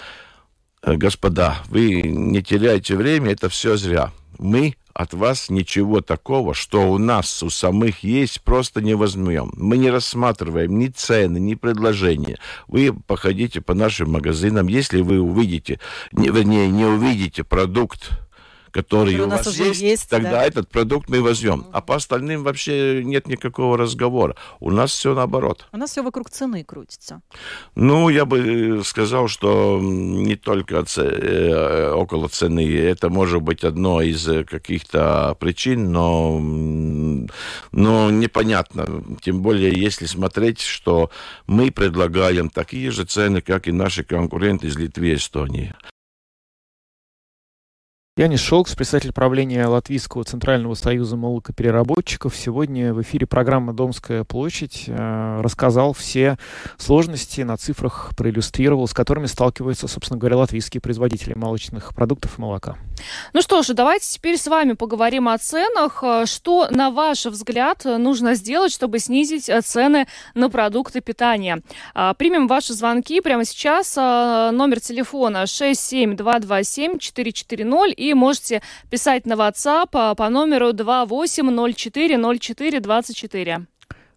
[0.82, 4.12] Э, господа, вы не теряйте время, это все зря.
[4.38, 9.50] Мы от вас ничего такого, что у нас у самых есть, просто не возьмем.
[9.56, 12.38] Мы не рассматриваем ни цены, ни предложения.
[12.68, 15.80] Вы походите по нашим магазинам, если вы увидите,
[16.12, 18.10] не, вернее, не увидите продукт,
[18.74, 20.44] который, у, у вас есть, есть, тогда да?
[20.44, 21.60] этот продукт мы возьмем.
[21.60, 21.70] Mm-hmm.
[21.72, 24.34] А по остальным вообще нет никакого разговора.
[24.58, 25.68] У нас все наоборот.
[25.70, 27.22] У нас все вокруг цены крутится.
[27.76, 32.68] Ну, я бы сказал, что не только э, около цены.
[32.74, 36.40] Это может быть одно из каких-то причин, но,
[37.70, 39.04] но непонятно.
[39.22, 41.10] Тем более, если смотреть, что
[41.46, 45.74] мы предлагаем такие же цены, как и наши конкуренты из Литвы и Эстонии.
[48.16, 55.40] Янис Шолкс, председатель правления Латвийского Центрального союза молокопереработчиков, сегодня в эфире программы «Домская площадь» э,
[55.40, 56.38] рассказал все
[56.78, 62.76] сложности, на цифрах проиллюстрировал, с которыми сталкиваются, собственно говоря, латвийские производители молочных продуктов и молока.
[63.32, 66.04] Ну что же, давайте теперь с вами поговорим о ценах.
[66.26, 71.62] Что, на ваш взгляд, нужно сделать, чтобы снизить цены на продукты питания?
[72.16, 73.96] Примем ваши звонки прямо сейчас.
[73.96, 83.66] Номер телефона 67227 440 и можете писать на WhatsApp а, по номеру 28040424.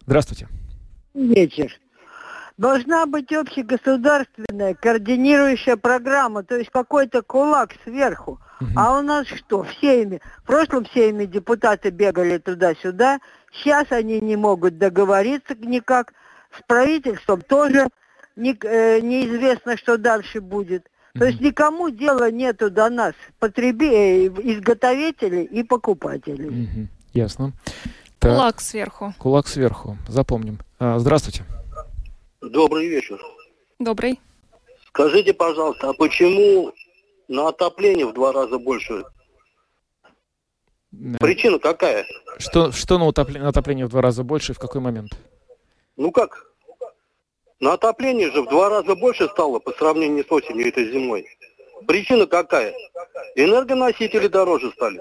[0.06, 0.48] Здравствуйте.
[1.14, 1.80] Вечер.
[2.58, 8.40] Должна быть общегосударственная координирующая программа, то есть какой-то кулак сверху.
[8.60, 8.70] Угу.
[8.76, 9.62] А у нас что?
[9.64, 10.22] Всеми.
[10.44, 13.20] В прошлом всеми депутаты бегали туда-сюда.
[13.52, 16.14] Сейчас они не могут договориться никак.
[16.58, 17.88] С правительством тоже
[18.36, 20.90] не, э, неизвестно, что дальше будет.
[21.20, 23.86] То есть никому дела нету до нас, потреби...
[23.86, 26.48] Э, изготовителей и покупателей.
[26.48, 26.88] Угу.
[27.14, 27.54] Ясно.
[28.20, 28.32] Так.
[28.32, 29.14] Кулак сверху.
[29.18, 29.98] Кулак сверху.
[30.08, 30.60] Запомним.
[30.80, 31.44] А, здравствуйте.
[32.42, 33.20] Добрый вечер.
[33.80, 34.20] Добрый.
[34.88, 36.74] Скажите, пожалуйста, а почему
[37.28, 39.04] на отопление в два раза больше?
[41.20, 42.06] Причина какая?
[42.40, 45.12] Что, что на, утопление, на отопление в два раза больше и в какой момент?
[45.96, 46.48] Ну как?
[47.60, 51.26] На отопление же в два раза больше стало по сравнению с осенью этой зимой.
[51.88, 52.74] Причина какая?
[53.36, 55.00] Энергоносители дороже стали.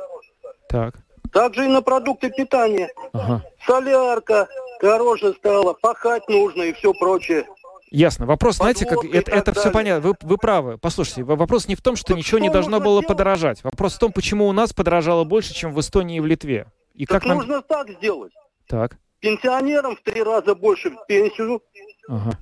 [0.68, 0.94] Так.
[1.32, 2.88] Также и на продукты питания.
[3.12, 3.44] Ага.
[3.66, 4.48] Солярка
[4.80, 7.46] дороже стала, пахать нужно и все прочее.
[7.90, 8.26] Ясно.
[8.26, 10.08] Вопрос, знаете, как это, это все понятно.
[10.08, 10.78] Вы, вы правы.
[10.78, 13.06] Послушайте, вопрос не в том, что так ничего что не должно было сделать?
[13.06, 13.64] подорожать.
[13.64, 16.66] Вопрос в том, почему у нас подорожало больше, чем в Эстонии и в Литве.
[16.94, 17.62] И так как нужно нам...
[17.62, 18.32] так сделать.
[18.66, 18.96] Так.
[19.20, 21.62] Пенсионерам в три раза больше пенсию.
[22.08, 22.38] Ага.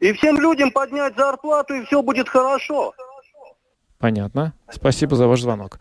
[0.00, 2.94] И всем людям поднять зарплату, и все будет хорошо.
[3.98, 4.52] Понятно.
[4.70, 5.80] Спасибо за ваш звонок.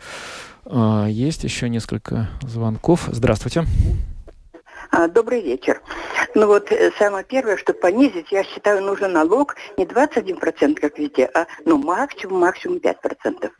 [0.65, 3.07] А, есть еще несколько звонков.
[3.11, 3.65] Здравствуйте.
[4.91, 5.81] А, добрый вечер.
[6.33, 11.29] Ну вот э, самое первое, что понизить, я считаю, нужен налог не 21%, как везде,
[11.33, 12.93] а ну максимум, максимум 5%.
[13.25, 13.51] Угу.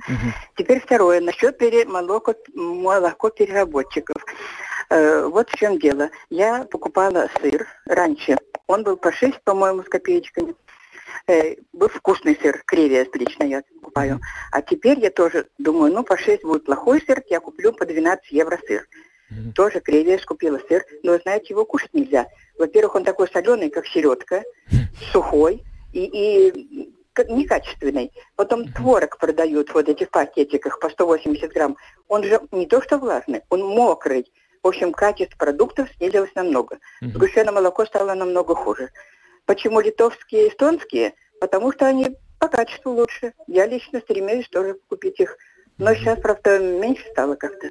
[0.55, 4.15] Теперь второе, насчет пере, молоко, молоко переработчиков.
[4.89, 6.09] Э, вот в чем дело.
[6.29, 8.37] Я покупала сыр раньше.
[8.67, 10.55] Он был по 6, по-моему, с копеечками.
[11.27, 14.19] Э, был вкусный сыр, кревия лично я покупаю.
[14.51, 18.31] А теперь я тоже думаю, ну по 6 будет плохой сыр, я куплю по 12
[18.31, 18.87] евро сыр.
[19.29, 19.53] Mm-hmm.
[19.53, 22.27] Тоже кревия купила сыр, но, знаете, его кушать нельзя.
[22.57, 25.11] Во-первых, он такой соленый, как селедка, mm-hmm.
[25.11, 26.93] сухой и, и
[27.27, 28.11] некачественный.
[28.35, 28.73] Потом mm-hmm.
[28.73, 31.77] творог продают вот эти в пакетиках по 180 грамм.
[32.07, 34.31] Он же не то что влажный, он мокрый.
[34.67, 36.75] В общем, качество продуктов снизилось намного.
[36.75, 37.13] Mm-hmm.
[37.13, 38.89] Сгущенное молоко стало намного хуже.
[39.45, 41.13] Почему литовские и эстонские?
[41.39, 43.31] Потому что они по качеству лучше.
[43.47, 45.37] Я лично стремилась тоже купить их.
[45.77, 47.69] Но сейчас, правда, меньше стало как-то.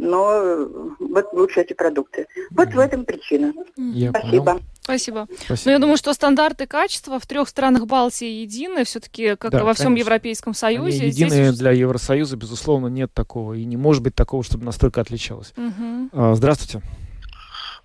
[0.00, 2.26] Но вот лучше эти продукты.
[2.50, 3.52] Вот в этом причина.
[3.76, 4.44] Я Спасибо.
[4.44, 4.60] Понял.
[4.80, 5.28] Спасибо.
[5.44, 5.66] Спасибо.
[5.66, 9.62] Но я думаю, что стандарты качества в трех странах Балтии едины, все-таки, как да, и
[9.62, 10.00] во всем конечно.
[10.00, 11.00] Европейском Союзе.
[11.00, 11.58] Они единые Здесь...
[11.58, 13.52] для Евросоюза, безусловно, нет такого.
[13.54, 15.52] И не может быть такого, чтобы настолько отличалось.
[15.56, 16.34] Угу.
[16.34, 16.82] Здравствуйте.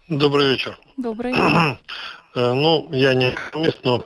[0.08, 0.78] Добрый вечер.
[0.98, 1.34] Добрый.
[2.38, 4.04] Э, ну, я не экономист, но,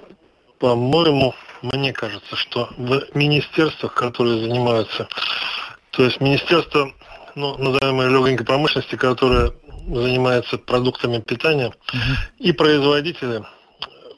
[0.59, 5.07] по-моему, мне кажется, что в министерствах, которые занимаются,
[5.89, 6.93] то есть министерство,
[7.35, 9.53] ну, называемой легенькой промышленности, которое
[9.87, 11.99] занимается продуктами питания, угу.
[12.37, 13.43] и производители–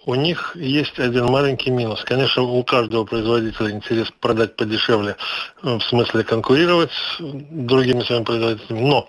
[0.05, 2.03] у них есть один маленький минус.
[2.03, 5.15] Конечно, у каждого производителя интерес продать подешевле,
[5.61, 8.81] э, в смысле конкурировать с другими своими производителями.
[8.81, 9.07] Но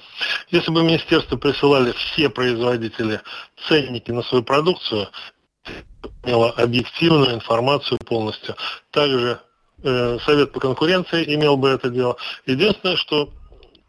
[0.51, 3.21] если бы министерство присылали все производители
[3.69, 5.09] ценники на свою продукцию,
[6.25, 8.57] имело объективную информацию полностью.
[8.91, 9.41] Также
[9.83, 12.17] э, Совет по конкуренции имел бы это дело.
[12.47, 13.31] Единственное, что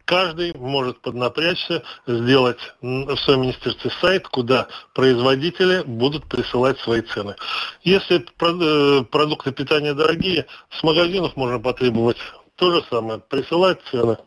[0.04, 7.36] каждый может поднапрячься, сделать в своем министерстве сайт, куда производители будут присылать свои цены.
[7.82, 12.18] Если э, продукты питания дорогие, с магазинов можно потребовать
[12.56, 14.18] то же самое, присылать цены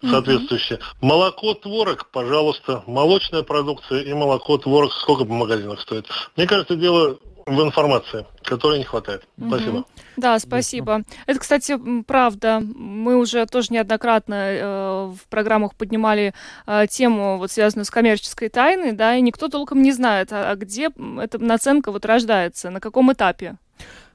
[0.00, 0.78] соответствующие.
[0.78, 1.06] Угу.
[1.06, 6.06] Молоко, творог, пожалуйста, молочная продукция и молоко, творог, сколько по магазинах стоит.
[6.36, 9.24] Мне кажется, дело в информации, которой не хватает.
[9.38, 9.48] Угу.
[9.48, 9.84] Спасибо.
[10.16, 11.02] Да, спасибо.
[11.26, 12.60] Это, кстати, правда.
[12.60, 16.34] Мы уже тоже неоднократно э, в программах поднимали
[16.66, 20.56] э, тему, вот связанную с коммерческой тайной, да, и никто толком не знает, а, а
[20.56, 23.56] где эта наценка вот рождается, на каком этапе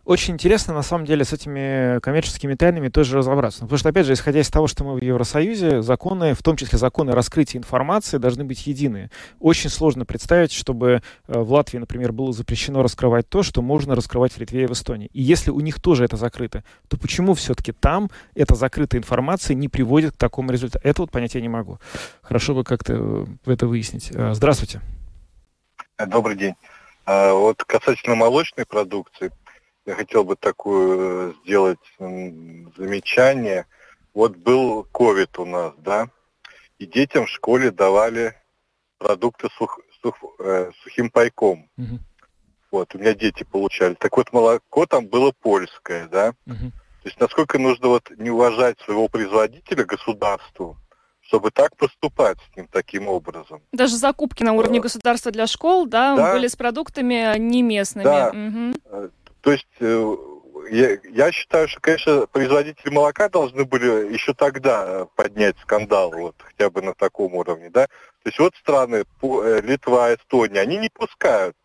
[0.06, 3.62] очень интересно, на самом деле, с этими коммерческими тайнами тоже разобраться.
[3.62, 6.78] Потому что, опять же, исходя из того, что мы в Евросоюзе, законы, в том числе
[6.78, 9.12] законы раскрытия информации, должны быть единые.
[9.40, 14.34] Очень сложно представить, чтобы э, в Латвии, например, было запрещено раскрывать то, что можно раскрывать
[14.34, 15.10] в Литве и в Эстонии.
[15.14, 19.70] И если у них тоже это закрыто, то почему все-таки там эта закрытая информация не
[19.70, 20.86] приводит к такому результату?
[20.86, 21.80] Это вот понять я не могу.
[22.22, 22.94] Хорошо бы как-то
[23.46, 24.12] э, это выяснить.
[24.14, 24.82] Э, здравствуйте.
[26.06, 26.56] Добрый день.
[27.06, 29.30] Вот касательно молочной продукции,
[29.86, 33.66] я хотел бы такую э, сделать замечание.
[34.14, 36.08] Вот был ковид у нас, да,
[36.78, 38.36] и детям в школе давали
[38.98, 41.70] продукты сух, сух, э, сухим пайком.
[41.78, 42.00] Угу.
[42.72, 43.96] Вот, у меня дети получали.
[43.96, 46.34] Так вот, молоко там было польское, да.
[46.46, 46.72] Угу.
[47.04, 50.78] То есть насколько нужно вот не уважать своего производителя государству,
[51.22, 53.62] чтобы так поступать с ним таким образом.
[53.72, 56.34] Даже закупки на уровне государства для школ, да, да.
[56.34, 58.04] были с продуктами не местными.
[58.04, 58.30] Да.
[58.30, 59.12] Угу.
[59.44, 60.16] То есть э,
[60.72, 66.70] я, я считаю, что, конечно, производители молока должны были еще тогда поднять скандал, вот хотя
[66.70, 67.88] бы на таком уровне, да.
[67.88, 71.58] То есть вот страны, э, Литва, Эстония, они не пускают.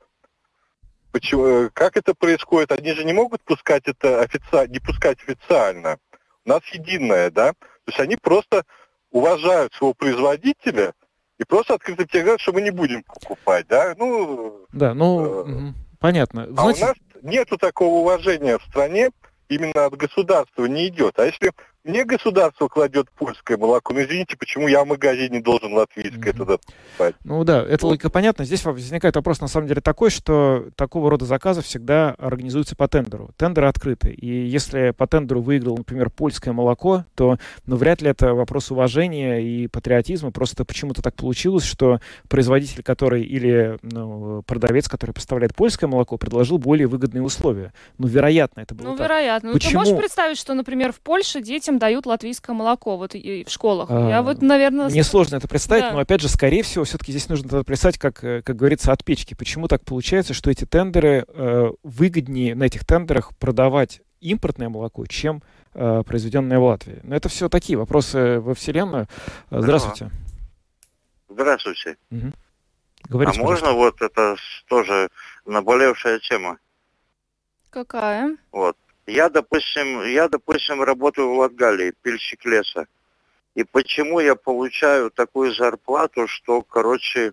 [1.12, 2.72] Почему, э, как это происходит?
[2.72, 5.98] Они же не могут пускать это официально, не пускать официально.
[6.44, 7.52] У нас единое, да.
[7.52, 8.64] То есть они просто
[9.12, 10.94] уважают своего производителя
[11.38, 13.94] и просто открыто тебе говорят, что мы не будем покупать, да.
[13.96, 16.48] Ну, да, ну, э, понятно.
[16.56, 19.10] А у нас нету такого уважения в стране,
[19.48, 21.18] именно от государства не идет.
[21.18, 21.52] А если
[21.88, 26.36] мне государство кладет польское молоко, но извините, почему я в магазине должен латвийское mm-hmm.
[26.36, 27.14] туда покупать?
[27.24, 28.44] Ну да, это логика понятна.
[28.44, 33.30] Здесь возникает вопрос на самом деле такой, что такого рода заказы всегда организуются по тендеру.
[33.38, 34.10] Тендеры открыты.
[34.10, 39.38] И если по тендеру выиграл, например, польское молоко, то ну, вряд ли это вопрос уважения
[39.38, 40.30] и патриотизма.
[40.30, 46.58] Просто почему-то так получилось, что производитель, который или ну, продавец, который поставляет польское молоко, предложил
[46.58, 47.72] более выгодные условия.
[47.96, 49.06] Ну, вероятно, это было Ну, так.
[49.06, 49.52] вероятно.
[49.54, 49.80] Почему?
[49.80, 53.50] Ну, ты можешь представить, что, например, в Польше детям дают латвийское молоко вот и в
[53.50, 53.90] школах?
[53.90, 54.88] А, Я вот, наверное...
[54.88, 55.92] Мне сложно это представить, да.
[55.92, 59.04] но, опять же, скорее всего, все-таки здесь нужно это представить, как, э, как говорится, от
[59.04, 59.34] печки.
[59.34, 65.42] Почему так получается, что эти тендеры э, выгоднее на этих тендерах продавать импортное молоко, чем
[65.74, 67.00] э, произведенное в Латвии?
[67.02, 69.08] Но это все такие вопросы во Вселенную.
[69.50, 70.10] Э, Здравствуйте.
[71.28, 71.96] Здравствуйте.
[72.10, 72.32] Угу.
[73.08, 75.08] Говорите, а можно вот это тоже
[75.46, 76.58] наболевшая тема?
[77.70, 78.36] Какая?
[78.52, 78.76] Вот.
[79.08, 82.86] Я, допустим, я, допустим, работаю в Латгалии, пильщик леса.
[83.54, 87.32] И почему я получаю такую зарплату, что, короче,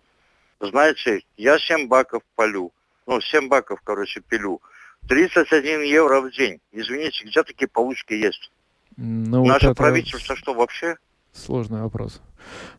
[0.62, 2.72] знаете, я 7 баков полю.
[3.06, 4.62] Ну, 7 баков, короче, пилю.
[5.10, 6.62] 31 евро в день.
[6.72, 8.52] Извините, где такие получки есть?
[8.96, 10.96] Ну, Наше вот это правительство что вообще?
[11.36, 12.22] Сложный вопрос.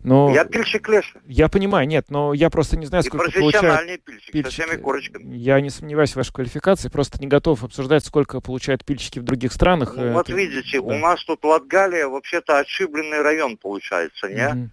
[0.02, 1.08] Но Я пильщик леса.
[1.26, 4.56] Я понимаю, нет, но я просто не знаю, И сколько профессиональный получают пильщик, пильщики.
[4.56, 5.34] со всеми корочками.
[5.36, 9.52] Я не сомневаюсь в вашей квалификации, просто не готов обсуждать, сколько получают пильщики в других
[9.52, 9.94] странах.
[9.96, 10.86] Ну, вот Это- видите, да.
[10.86, 14.48] у нас тут Латгалия вообще-то отшибленный район получается, не?
[14.48, 14.70] Мгм.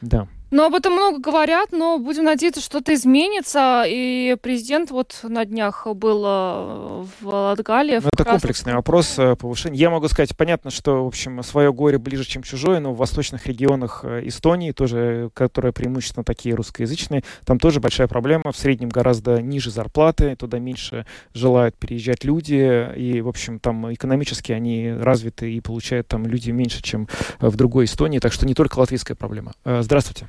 [0.00, 0.28] Да.
[0.52, 3.84] Ну, об этом много говорят, но будем надеяться, что это изменится.
[3.86, 8.00] И президент вот на днях был э, в Латгалии.
[8.00, 9.78] в Ну, это Красном- комплексный вопрос э, повышения.
[9.78, 13.46] Я могу сказать, понятно, что, в общем, свое горе ближе, чем чужое, но в восточных
[13.46, 18.52] регионах э, Эстонии, тоже, которые преимущественно такие русскоязычные, там тоже большая проблема.
[18.52, 24.52] В среднем гораздо ниже зарплаты, туда меньше желают переезжать люди, и, в общем, там экономически
[24.52, 27.08] они развиты и получают там люди меньше, чем
[27.40, 29.54] в другой Эстонии, так что не только латвийская проблема.
[29.64, 30.26] Здравствуйте.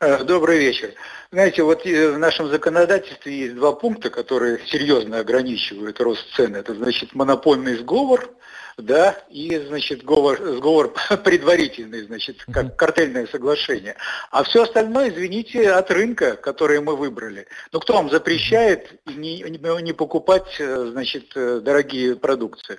[0.00, 0.94] Э, Добрый вечер.
[1.30, 6.54] Знаете, вот э, в нашем законодательстве есть два пункта, которые серьезно ограничивают рост цен.
[6.56, 8.30] Это, значит, монопольный сговор,
[8.78, 10.92] да, и, значит, сговор, сговор
[11.24, 13.96] предварительный, значит, как картельное соглашение.
[14.30, 17.46] А все остальное, извините, от рынка, который мы выбрали.
[17.72, 22.78] Ну, кто вам запрещает не, не- покупать, э, значит, э, дорогие продукции?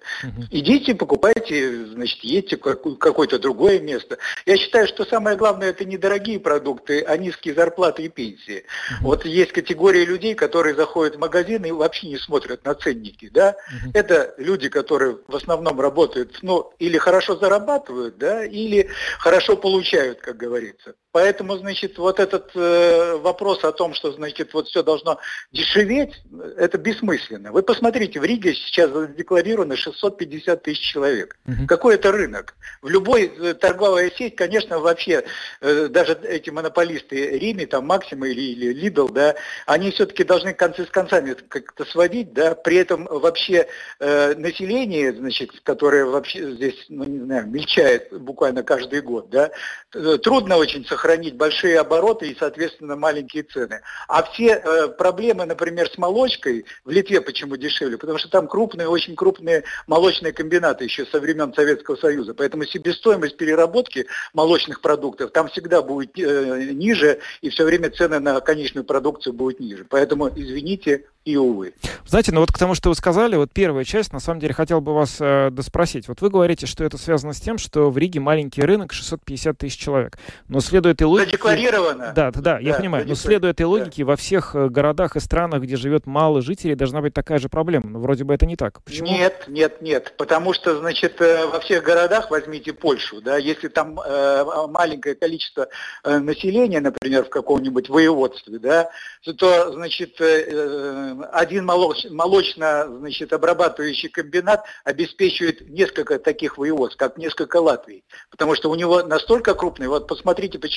[0.52, 4.18] Идите, покупайте, значит, едьте в какое- какое-то другое место.
[4.46, 8.66] Я считаю, что самое главное это не дорогие продукты, а низкие зарплаты и пенсии.
[9.02, 13.56] Вот есть категория людей, которые заходят в магазин и вообще не смотрят на ценники, да.
[13.94, 20.38] Это люди, которые в основном работают, ну, или хорошо зарабатывают, да, или хорошо получают, как
[20.38, 20.96] говорится.
[21.16, 25.18] Поэтому, значит, вот этот э, вопрос о том, что, значит, вот все должно
[25.54, 26.22] дешеветь,
[26.58, 27.54] это бессмысленно.
[27.54, 31.38] Вы посмотрите, в Риге сейчас задекларировано 650 тысяч человек.
[31.70, 32.56] Какой это рынок?
[32.82, 35.24] В любой э, торговая сеть, конечно, вообще,
[35.62, 39.36] э, даже эти монополисты Рими, там Максима или, или Лидл, да,
[39.68, 43.70] они все-таки должны концы с концами как-то сводить, да, при этом вообще
[44.02, 49.50] э, население, значит, которое вообще здесь, ну, не знаю, мельчает буквально каждый год, да,
[49.94, 51.05] э, трудно очень сохранить
[51.36, 53.82] большие обороты и, соответственно, маленькие цены.
[54.08, 57.98] А все э, проблемы, например, с молочкой в Литве почему дешевле?
[57.98, 62.34] Потому что там крупные, очень крупные молочные комбинаты еще со времен Советского Союза.
[62.34, 68.40] Поэтому себестоимость переработки молочных продуктов там всегда будет э, ниже, и все время цены на
[68.42, 69.86] конечную продукцию будут ниже.
[69.90, 71.74] Поэтому, извините, и увы.
[72.06, 74.80] Знаете, ну вот к тому, что вы сказали, вот первая часть, на самом деле, хотел
[74.80, 76.08] бы вас э, доспросить.
[76.08, 79.78] Вот вы говорите, что это связано с тем, что в Риге маленький рынок 650 тысяч
[79.78, 80.20] человек.
[80.48, 81.26] Но следует и логике...
[81.32, 82.14] Задекларировано.
[82.16, 83.08] Да, да, да, я Да, понимаю.
[83.08, 87.02] Но следуя этой логике, во всех э, городах и странах, где живет мало жителей, должна
[87.02, 87.90] быть такая же проблема.
[87.90, 88.82] Но вроде бы это не так.
[88.84, 89.08] Почему?
[89.08, 90.14] Нет, нет, нет.
[90.18, 95.68] Потому что, значит, э, во всех городах, возьмите Польшу, да, если там э, маленькое количество
[96.04, 98.90] э, населения, например, в каком-нибудь воеводстве, да,
[99.38, 107.18] то, значит, э, э, один молоч- молочно, значит, обрабатывающий комбинат обеспечивает несколько таких воеводств, как
[107.18, 108.04] несколько Латвий.
[108.30, 110.75] Потому что у него настолько крупный, вот посмотрите, почему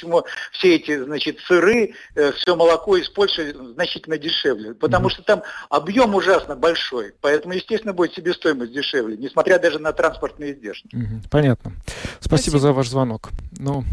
[0.53, 1.95] все эти, значит, сыры,
[2.37, 4.75] все молоко из Польши значительно дешевле.
[4.75, 7.13] Потому что там объем ужасно большой.
[7.21, 10.89] Поэтому, естественно, будет себестоимость дешевле, несмотря даже на транспортные издержки.
[10.93, 11.73] Мгм, Понятно.
[12.21, 13.31] Спасибо, за ваш звонок.
[13.59, 13.85] Ну,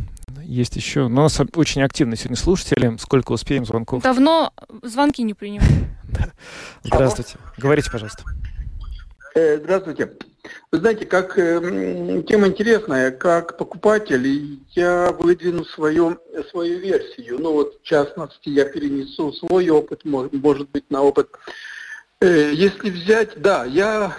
[0.43, 1.07] есть еще.
[1.07, 2.95] Но у нас очень активно сегодня слушатели.
[2.99, 4.03] Сколько успеем звонков?
[4.03, 4.53] Давно
[4.83, 5.69] звонки не принимаю.
[6.83, 7.37] Здравствуйте.
[7.57, 8.23] Говорите, пожалуйста.
[9.35, 10.11] Э, Здравствуйте.
[10.71, 16.19] Вы знаете, как э, тема интересная, как покупатель, я выдвину свою,
[16.51, 17.39] свою версию.
[17.39, 21.29] Ну вот, в частности, я перенесу свой опыт, может, может быть, на опыт.
[22.21, 24.15] Э, Если взять, да, я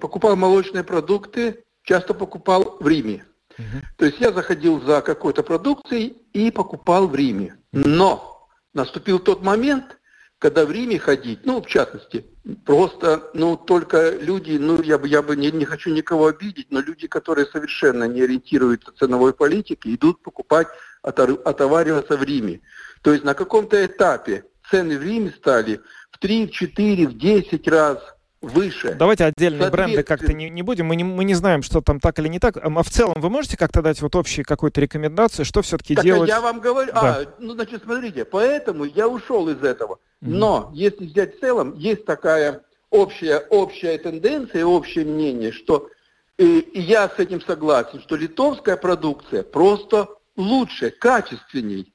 [0.00, 3.24] покупал молочные продукты часто покупал в Риме.
[3.58, 3.78] Угу.
[3.96, 7.56] То есть я заходил за какой-то продукцией и покупал в Риме.
[7.72, 9.97] Но наступил тот момент,
[10.38, 12.24] когда в Риме ходить, ну, в частности,
[12.64, 16.80] просто, ну, только люди, ну, я бы, я бы не, не хочу никого обидеть, но
[16.80, 20.68] люди, которые совершенно не ориентируются ценовой политике, идут покупать,
[21.02, 22.60] отовариваться в Риме.
[23.02, 25.80] То есть на каком-то этапе цены в Риме стали
[26.10, 27.98] в 3, в 4, в 10 раз–
[28.40, 28.94] выше.
[28.94, 30.86] Давайте отдельные бренды как-то не, не будем.
[30.86, 32.56] Мы не, мы не знаем, что там так или не так.
[32.56, 36.28] А в целом вы можете как-то дать вот общие какую-то рекомендацию, что все-таки так делать?
[36.28, 37.20] я вам говорю, да.
[37.20, 39.94] а, ну, значит, смотрите, поэтому я ушел из этого.
[39.94, 40.28] Mm-hmm.
[40.28, 45.90] Но если взять в целом, есть такая общая, общая тенденция, общее мнение, что
[46.38, 51.92] и, и я с этим согласен, что литовская продукция просто лучше, качественней.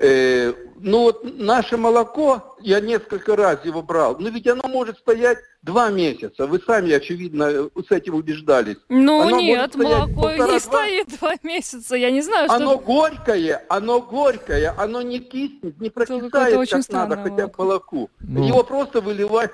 [0.00, 5.38] Э, ну вот наше молоко, я несколько раз его брал, но ведь оно может стоять
[5.62, 6.46] два месяца.
[6.46, 8.78] Вы сами, очевидно, с этим убеждались.
[8.88, 11.94] Ну оно нет, молоко не стоит два месяца.
[11.94, 12.56] Я не знаю, что...
[12.56, 17.36] Оно горькое, оно горькое, оно не киснет, не прокисает, как надо, молоко.
[17.36, 18.10] хотя молоку.
[18.20, 18.44] Ну...
[18.44, 19.50] Его просто выливать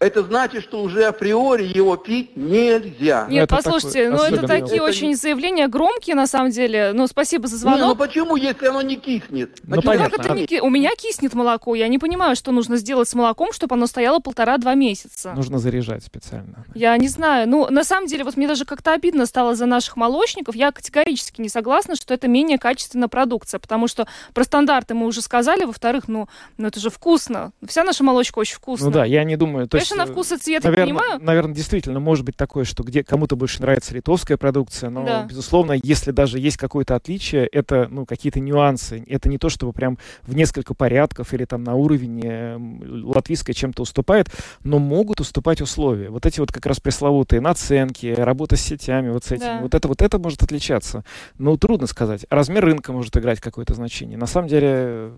[0.00, 3.26] это значит, что уже априори его пить нельзя.
[3.28, 5.14] Нет, это послушайте, ну это такие это очень не...
[5.16, 6.92] заявления громкие на самом деле.
[6.94, 7.80] Ну, спасибо за звонок.
[7.80, 9.58] Не, ну почему, если оно не киснет?
[9.64, 10.16] Ну, понятно.
[10.16, 10.60] Как это не ки...
[10.60, 11.74] У меня киснет молоко.
[11.74, 15.32] Я не понимаю, что нужно сделать с молоком, чтобы оно стояло полтора-два месяца.
[15.32, 16.64] Нужно заряжать специально.
[16.74, 17.48] Я не знаю.
[17.48, 20.54] Ну, на самом деле, вот мне даже как-то обидно стало за наших молочников.
[20.54, 25.22] Я категорически не согласна, что это менее качественная продукция, потому что про стандарты мы уже
[25.22, 25.64] сказали.
[25.64, 27.50] Во-вторых, ну, ну это же вкусно.
[27.66, 28.90] Вся наша молочка очень вкусная.
[28.90, 29.66] Ну да, я не думаю.
[29.66, 31.20] То Конечно, на вкус и цвет, наверное, я понимаю.
[31.22, 35.24] Наверное, действительно, может быть такое, что где кому-то больше нравится литовская продукция, но, да.
[35.24, 39.04] безусловно, если даже есть какое-то отличие, это, ну, какие-то нюансы.
[39.06, 42.56] Это не то, чтобы прям в несколько порядков или там на уровне
[43.04, 44.28] латвийская чем-то уступает,
[44.62, 46.10] но могут уступать условия.
[46.10, 49.46] Вот эти вот как раз пресловутые наценки, работа с сетями, вот с этим.
[49.46, 49.60] Да.
[49.62, 51.04] Вот это вот это может отличаться.
[51.38, 52.26] Ну, трудно сказать.
[52.30, 54.18] Размер рынка может играть какое-то значение.
[54.18, 55.12] На самом деле,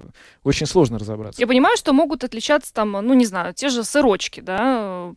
[0.44, 1.40] очень сложно разобраться.
[1.40, 4.59] Я понимаю, что могут отличаться там, ну, не знаю, те же сырочки, да,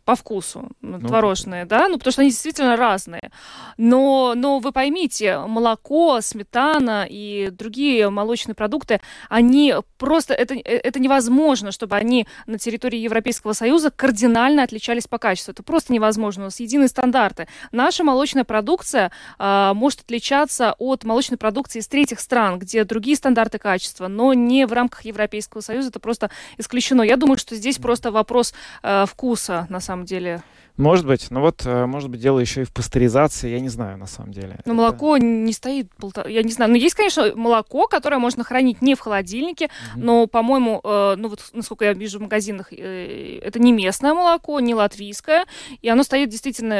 [0.04, 3.30] по вкусу ну, творожные, да, ну потому что они действительно разные.
[3.76, 11.72] Но, но вы поймите, молоко, сметана и другие молочные продукты, они просто это это невозможно,
[11.72, 15.52] чтобы они на территории Европейского Союза кардинально отличались по качеству.
[15.52, 16.44] Это просто невозможно.
[16.44, 17.48] У нас единые стандарты.
[17.72, 23.58] Наша молочная продукция э, может отличаться от молочной продукции из третьих стран, где другие стандарты
[23.58, 25.88] качества, но не в рамках Европейского Союза.
[25.88, 27.02] Это просто исключено.
[27.02, 29.33] Я думаю, что здесь просто вопрос э, вкуса
[29.68, 30.42] на самом деле.
[30.76, 33.96] Может быть, но вот, э, может быть, дело еще и в пастеризации, я не знаю,
[33.96, 34.56] на самом деле.
[34.64, 34.74] Но это...
[34.74, 35.88] молоко не стоит,
[36.26, 36.72] я не знаю.
[36.72, 39.68] Но есть, конечно, молоко, которое можно хранить не в холодильнике, mm-hmm.
[39.96, 44.58] но, по-моему, э, ну вот, насколько я вижу в магазинах, э, это не местное молоко,
[44.58, 45.44] не латвийское,
[45.80, 46.74] и оно стоит действительно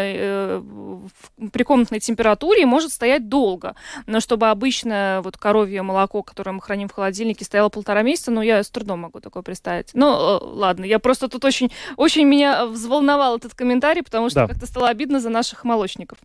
[1.52, 3.76] при комнатной температуре и может стоять долго.
[4.06, 8.42] Но чтобы обычное вот коровье молоко, которое мы храним в холодильнике, стояло полтора месяца, ну,
[8.42, 9.90] я с трудом могу такое представить.
[9.94, 10.08] Ну,
[10.40, 14.48] ладно, я просто тут очень, очень меня взволновал этот комментарий, комментарий, потому что да.
[14.48, 16.18] как-то стало обидно за наших молочников.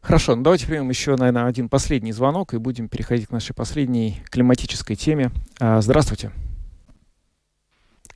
[0.00, 4.20] Хорошо, ну давайте примем еще, наверное, один последний звонок и будем переходить к нашей последней
[4.30, 5.30] климатической теме.
[5.60, 6.32] А, здравствуйте.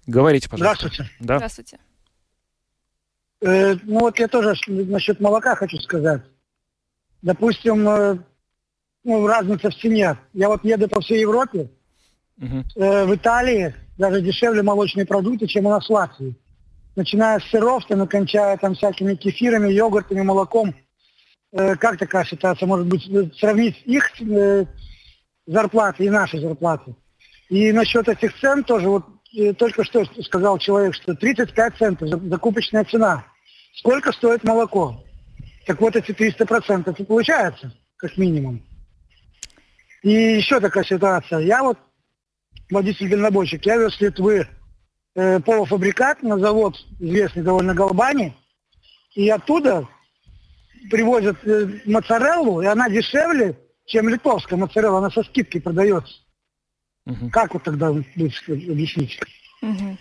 [0.07, 0.89] Говорите, пожалуйста.
[0.89, 1.13] Здравствуйте.
[1.21, 1.37] Да.
[1.37, 1.79] Здравствуйте.
[3.43, 6.23] Э, ну вот я тоже насчет молока хочу сказать.
[7.23, 8.19] Допустим, э,
[9.05, 10.19] ну, разница в цене.
[10.33, 11.71] Я вот еду по всей Европе.
[12.39, 12.65] Угу.
[12.77, 16.35] Э, в Италии даже дешевле молочные продукты, чем у нас в Латвии
[16.97, 20.74] начиная с сыров, там, и кончая там всякими кефирами, йогуртами, молоком.
[21.53, 23.09] Э, как такая ситуация может быть?
[23.09, 24.66] Э, сравнить их э,
[25.47, 26.97] зарплаты и наши зарплаты.
[27.49, 29.05] И насчет этих цен тоже, вот
[29.36, 33.24] э, только что сказал человек, что 35 центов закупочная цена.
[33.74, 35.05] Сколько стоит молоко?
[35.66, 38.64] Так вот эти 300 процентов и получается, как минимум.
[40.03, 41.40] И еще такая ситуация.
[41.40, 41.78] Я вот
[42.70, 44.47] водитель-дальнобойщик, я вез Литвы
[45.17, 48.37] э, полуфабрикат на завод, известный довольно Голбани,
[49.14, 49.89] и оттуда
[50.91, 56.14] привозят э, моцареллу, и она дешевле, чем литовская моцарелла, она со скидкой продается.
[57.07, 57.31] Угу.
[57.31, 59.19] Как вот тогда объяснить?
[59.62, 59.99] Угу.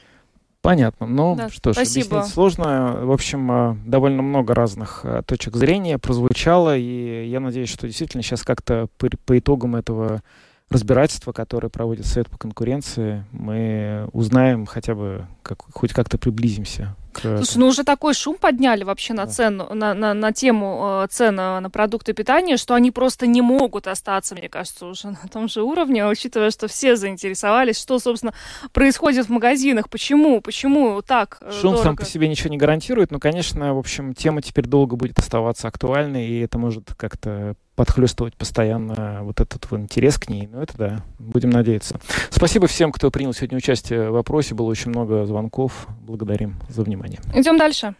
[0.62, 1.06] Понятно.
[1.06, 2.18] Ну да, что ж, спасибо.
[2.18, 3.00] объяснить сложно.
[3.04, 8.24] В общем, э, довольно много разных э, точек зрения прозвучало, и я надеюсь, что действительно
[8.24, 10.22] сейчас как-то по, по итогам этого
[10.70, 17.38] разбирательства, которое проводит Совет по конкуренции, мы узнаем хотя бы, как, хоть как-то приблизимся Э,
[17.38, 21.36] Слушай, ну уже такой шум подняли вообще на цену, на, на, на тему э, цен
[21.36, 25.62] на продукты питания, что они просто не могут остаться, мне кажется, уже на том же
[25.62, 28.34] уровне, учитывая, что все заинтересовались, что, собственно,
[28.74, 31.84] происходит в магазинах, почему, почему так э, Шум дорого?
[31.84, 35.68] сам по себе ничего не гарантирует, но, конечно, в общем, тема теперь долго будет оставаться
[35.68, 40.48] актуальной, и это может как-то подхлестывать постоянно вот этот вот интерес к ней.
[40.52, 42.00] Ну, это да, будем надеяться.
[42.30, 44.56] Спасибо всем, кто принял сегодня участие в вопросе.
[44.56, 45.88] Было очень много звонков.
[46.02, 47.20] Благодарим за внимание.
[47.34, 47.96] Идем дальше.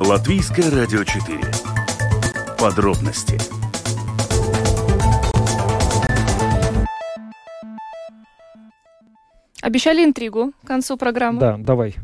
[0.00, 1.40] Латвийское радио 4.
[2.58, 3.38] Подробности.
[9.62, 11.40] Обещали интригу к концу программы.
[11.40, 11.96] Да, давай.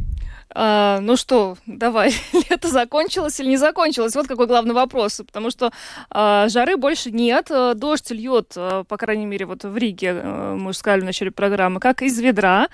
[0.55, 2.15] А, ну что, давай,
[2.51, 4.15] лето закончилось или не закончилось?
[4.15, 5.21] Вот какой главный вопрос.
[5.27, 5.73] Потому что
[6.11, 10.57] а, жары больше нет, э, дождь льет, а, по крайней мере, вот в Риге, а,
[10.57, 12.69] мы уже сказали в начале программы, как из ведра.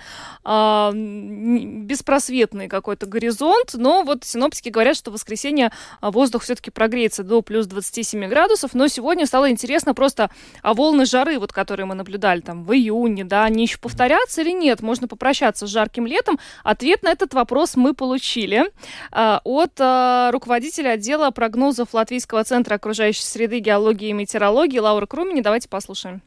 [0.44, 7.42] А, беспросветный какой-то горизонт, но вот синоптики говорят, что в воскресенье воздух все-таки прогреется до
[7.42, 10.30] плюс 27 градусов, но сегодня стало интересно просто
[10.62, 14.52] а волны жары, вот которые мы наблюдали там в июне, да, они еще повторятся или
[14.52, 14.82] нет?
[14.82, 16.38] Можно попрощаться с жарким летом?
[16.64, 18.64] Ответ на этот вопрос вопрос мы получили
[19.10, 25.40] а, от а, руководителя отдела прогнозов Латвийского центра окружающей среды, геологии и метеорологии Лауры Крумини.
[25.40, 26.22] Давайте послушаем.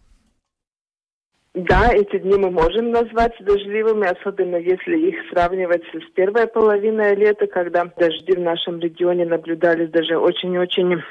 [1.53, 7.45] Да, эти дни мы можем назвать дождливыми, особенно если их сравнивать с первой половиной лета,
[7.45, 11.01] когда дожди в нашем регионе наблюдались даже очень-очень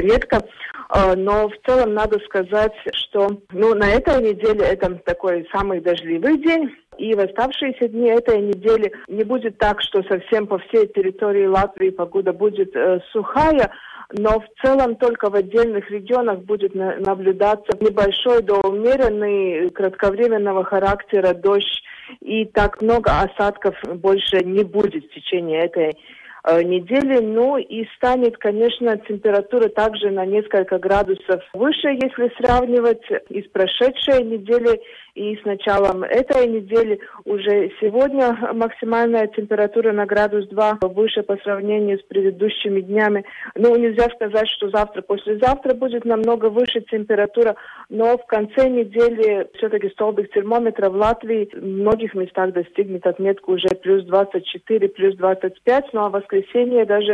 [0.00, 0.42] редко.
[0.88, 6.38] А, но в целом надо сказать, что ну, на этой неделе это такой самый дождливый
[6.38, 6.74] день.
[6.98, 11.90] И в оставшиеся дни этой недели не будет так, что совсем по всей территории Латвии
[11.90, 13.70] погода будет э, сухая,
[14.12, 21.34] но в целом только в отдельных регионах будет на, наблюдаться небольшой до умеренный кратковременного характера
[21.34, 21.82] дождь,
[22.20, 25.96] и так много осадков больше не будет в течение этой
[26.44, 27.20] э, недели.
[27.20, 34.22] Ну и станет, конечно, температура также на несколько градусов выше, если сравнивать и с прошедшей
[34.24, 34.80] недели,
[35.14, 41.98] и с началом этой недели уже сегодня максимальная температура на градус 2 выше по сравнению
[41.98, 43.24] с предыдущими днями.
[43.54, 47.54] Ну, нельзя сказать, что завтра, послезавтра будет намного выше температура,
[47.88, 53.68] но в конце недели все-таки столбик термометра в Латвии в многих местах достигнет отметку уже
[53.82, 57.12] плюс 24, плюс 25, ну а в воскресенье даже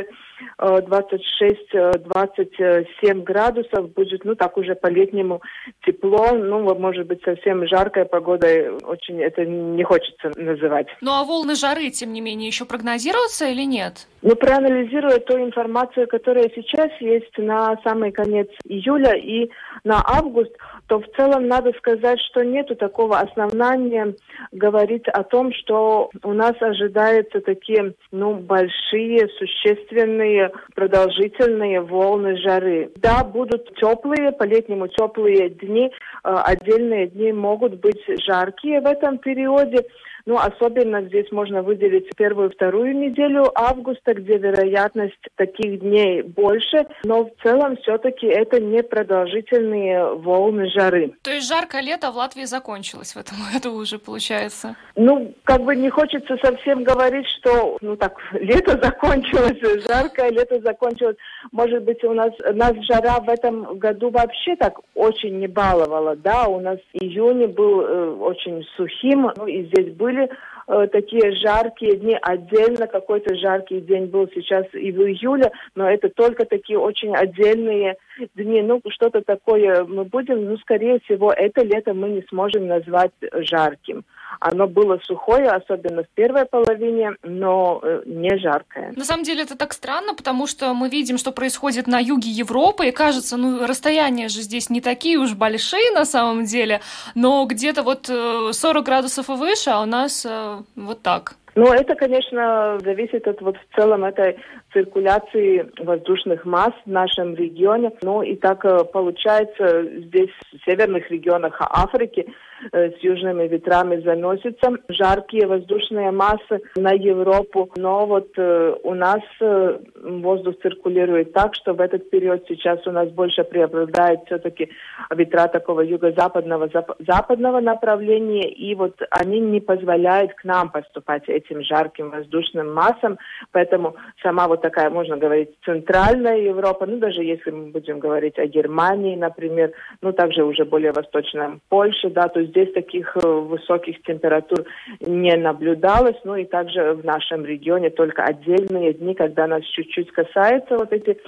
[0.59, 5.41] 26-27 э, градусов будет, ну так уже по-летнему
[5.84, 8.47] тепло, ну может быть совсем жаркая погода,
[8.82, 10.88] очень это не хочется называть.
[11.01, 14.07] Ну а волны жары, тем не менее, еще прогнозируются или нет?
[14.22, 19.51] Ну, проанализируя ту информацию, которая сейчас есть на самый конец июля и
[19.85, 20.53] на август,
[20.87, 24.14] то в целом надо сказать, что нету такого основания
[24.53, 32.91] говорить о том, что у нас ожидаются такие, ну, большие, существенные, продолжительные волны жары.
[32.97, 35.91] Да, будут теплые, по-летнему теплые дни, э,
[36.22, 39.85] отдельные дни могут быть жаркие в этом периоде,
[40.31, 47.24] ну, особенно здесь можно выделить первую вторую неделю августа, где вероятность таких дней больше, но
[47.24, 51.14] в целом все-таки это не продолжительные волны жары.
[51.22, 54.76] То есть жаркое лето в Латвии закончилось в этом году уже, получается?
[54.95, 61.16] Ну, как бы не хочется совсем говорить, что, ну так, лето закончилось, жаркое лето закончилось.
[61.51, 66.47] Может быть, у нас, нас жара в этом году вообще так очень не баловала, да,
[66.47, 70.31] у нас июнь был э, очень сухим, ну и здесь были были
[70.71, 76.09] э, такие жаркие дни, отдельно какой-то жаркий день был сейчас и в июле, но это
[76.09, 77.97] только такие очень отдельные
[78.35, 78.62] дни.
[78.62, 84.05] Ну, что-то такое мы будем, ну, скорее всего, это лето мы не сможем назвать жарким.
[84.39, 88.93] Оно было сухое, особенно в первой половине, но э, не жаркое.
[88.97, 92.87] На самом деле это так странно, потому что мы видим, что происходит на юге Европы,
[92.87, 96.81] и кажется, ну, расстояния же здесь не такие уж большие на самом деле,
[97.14, 101.35] но где-то вот 40 э, градусов и выше, а у нас э, вот так.
[101.55, 104.39] Ну, это, конечно, зависит от вот в целом этой
[104.73, 107.93] циркуляции воздушных масс в нашем регионе.
[108.03, 108.62] Ну, и так
[108.93, 112.27] получается здесь, в северных регионах Африки,
[112.73, 117.71] Э, с южными ветрами заносятся жаркие воздушные массы на Европу.
[117.77, 122.91] Но вот э, у нас э, воздух циркулирует так, что в этот период сейчас у
[122.91, 124.71] нас больше преобладает все-таки
[125.11, 126.68] ветра такого юго-западного
[126.99, 133.18] западного направления, и вот они не позволяют к нам поступать этим жарким воздушным массам,
[133.53, 138.47] поэтому сама вот такая, можно говорить, центральная Европа, ну даже если мы будем говорить о
[138.47, 144.65] Германии, например, ну также уже более восточная Польша, да, то здесь таких э, высоких температур
[145.01, 150.77] не наблюдалось, ну и также в нашем регионе только отдельные дни, когда нас чуть-чуть касается
[150.77, 151.19] вот эти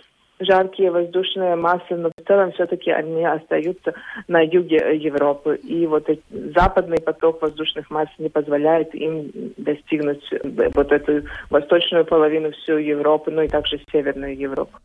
[0.45, 3.95] жаркие воздушные массы, но в целом все-таки они остаются
[4.29, 5.57] на юге Европы.
[5.57, 6.09] И вот
[6.55, 10.29] западный поток воздушных масс не позволяет им достигнуть
[10.75, 14.79] вот эту восточную половину всей Европы, ну и также северную Европу.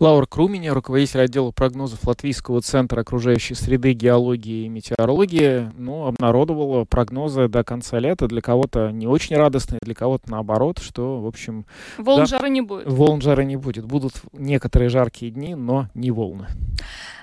[0.00, 7.48] Лаура Круменя, руководитель отдела прогнозов Латвийского центра окружающей среды, геологии и метеорологии, ну, обнародовала прогнозы
[7.48, 8.28] до конца лета.
[8.28, 11.66] Для кого-то не очень радостные, для кого-то наоборот, что, в общем...
[11.96, 12.86] Волн да, жара не будет.
[12.86, 13.84] Волн жара не будет.
[13.86, 16.46] Будут некоторые жаркие дни, но не волны.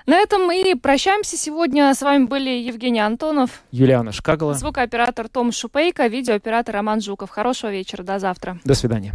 [0.06, 1.92] На этом мы прощаемся сегодня.
[1.94, 7.30] С вами были Евгений Антонов, Юлиана Шкагала, звукооператор Том Шупейко, видеооператор Роман Жуков.
[7.30, 8.60] Хорошего вечера, до завтра.
[8.64, 9.14] До свидания.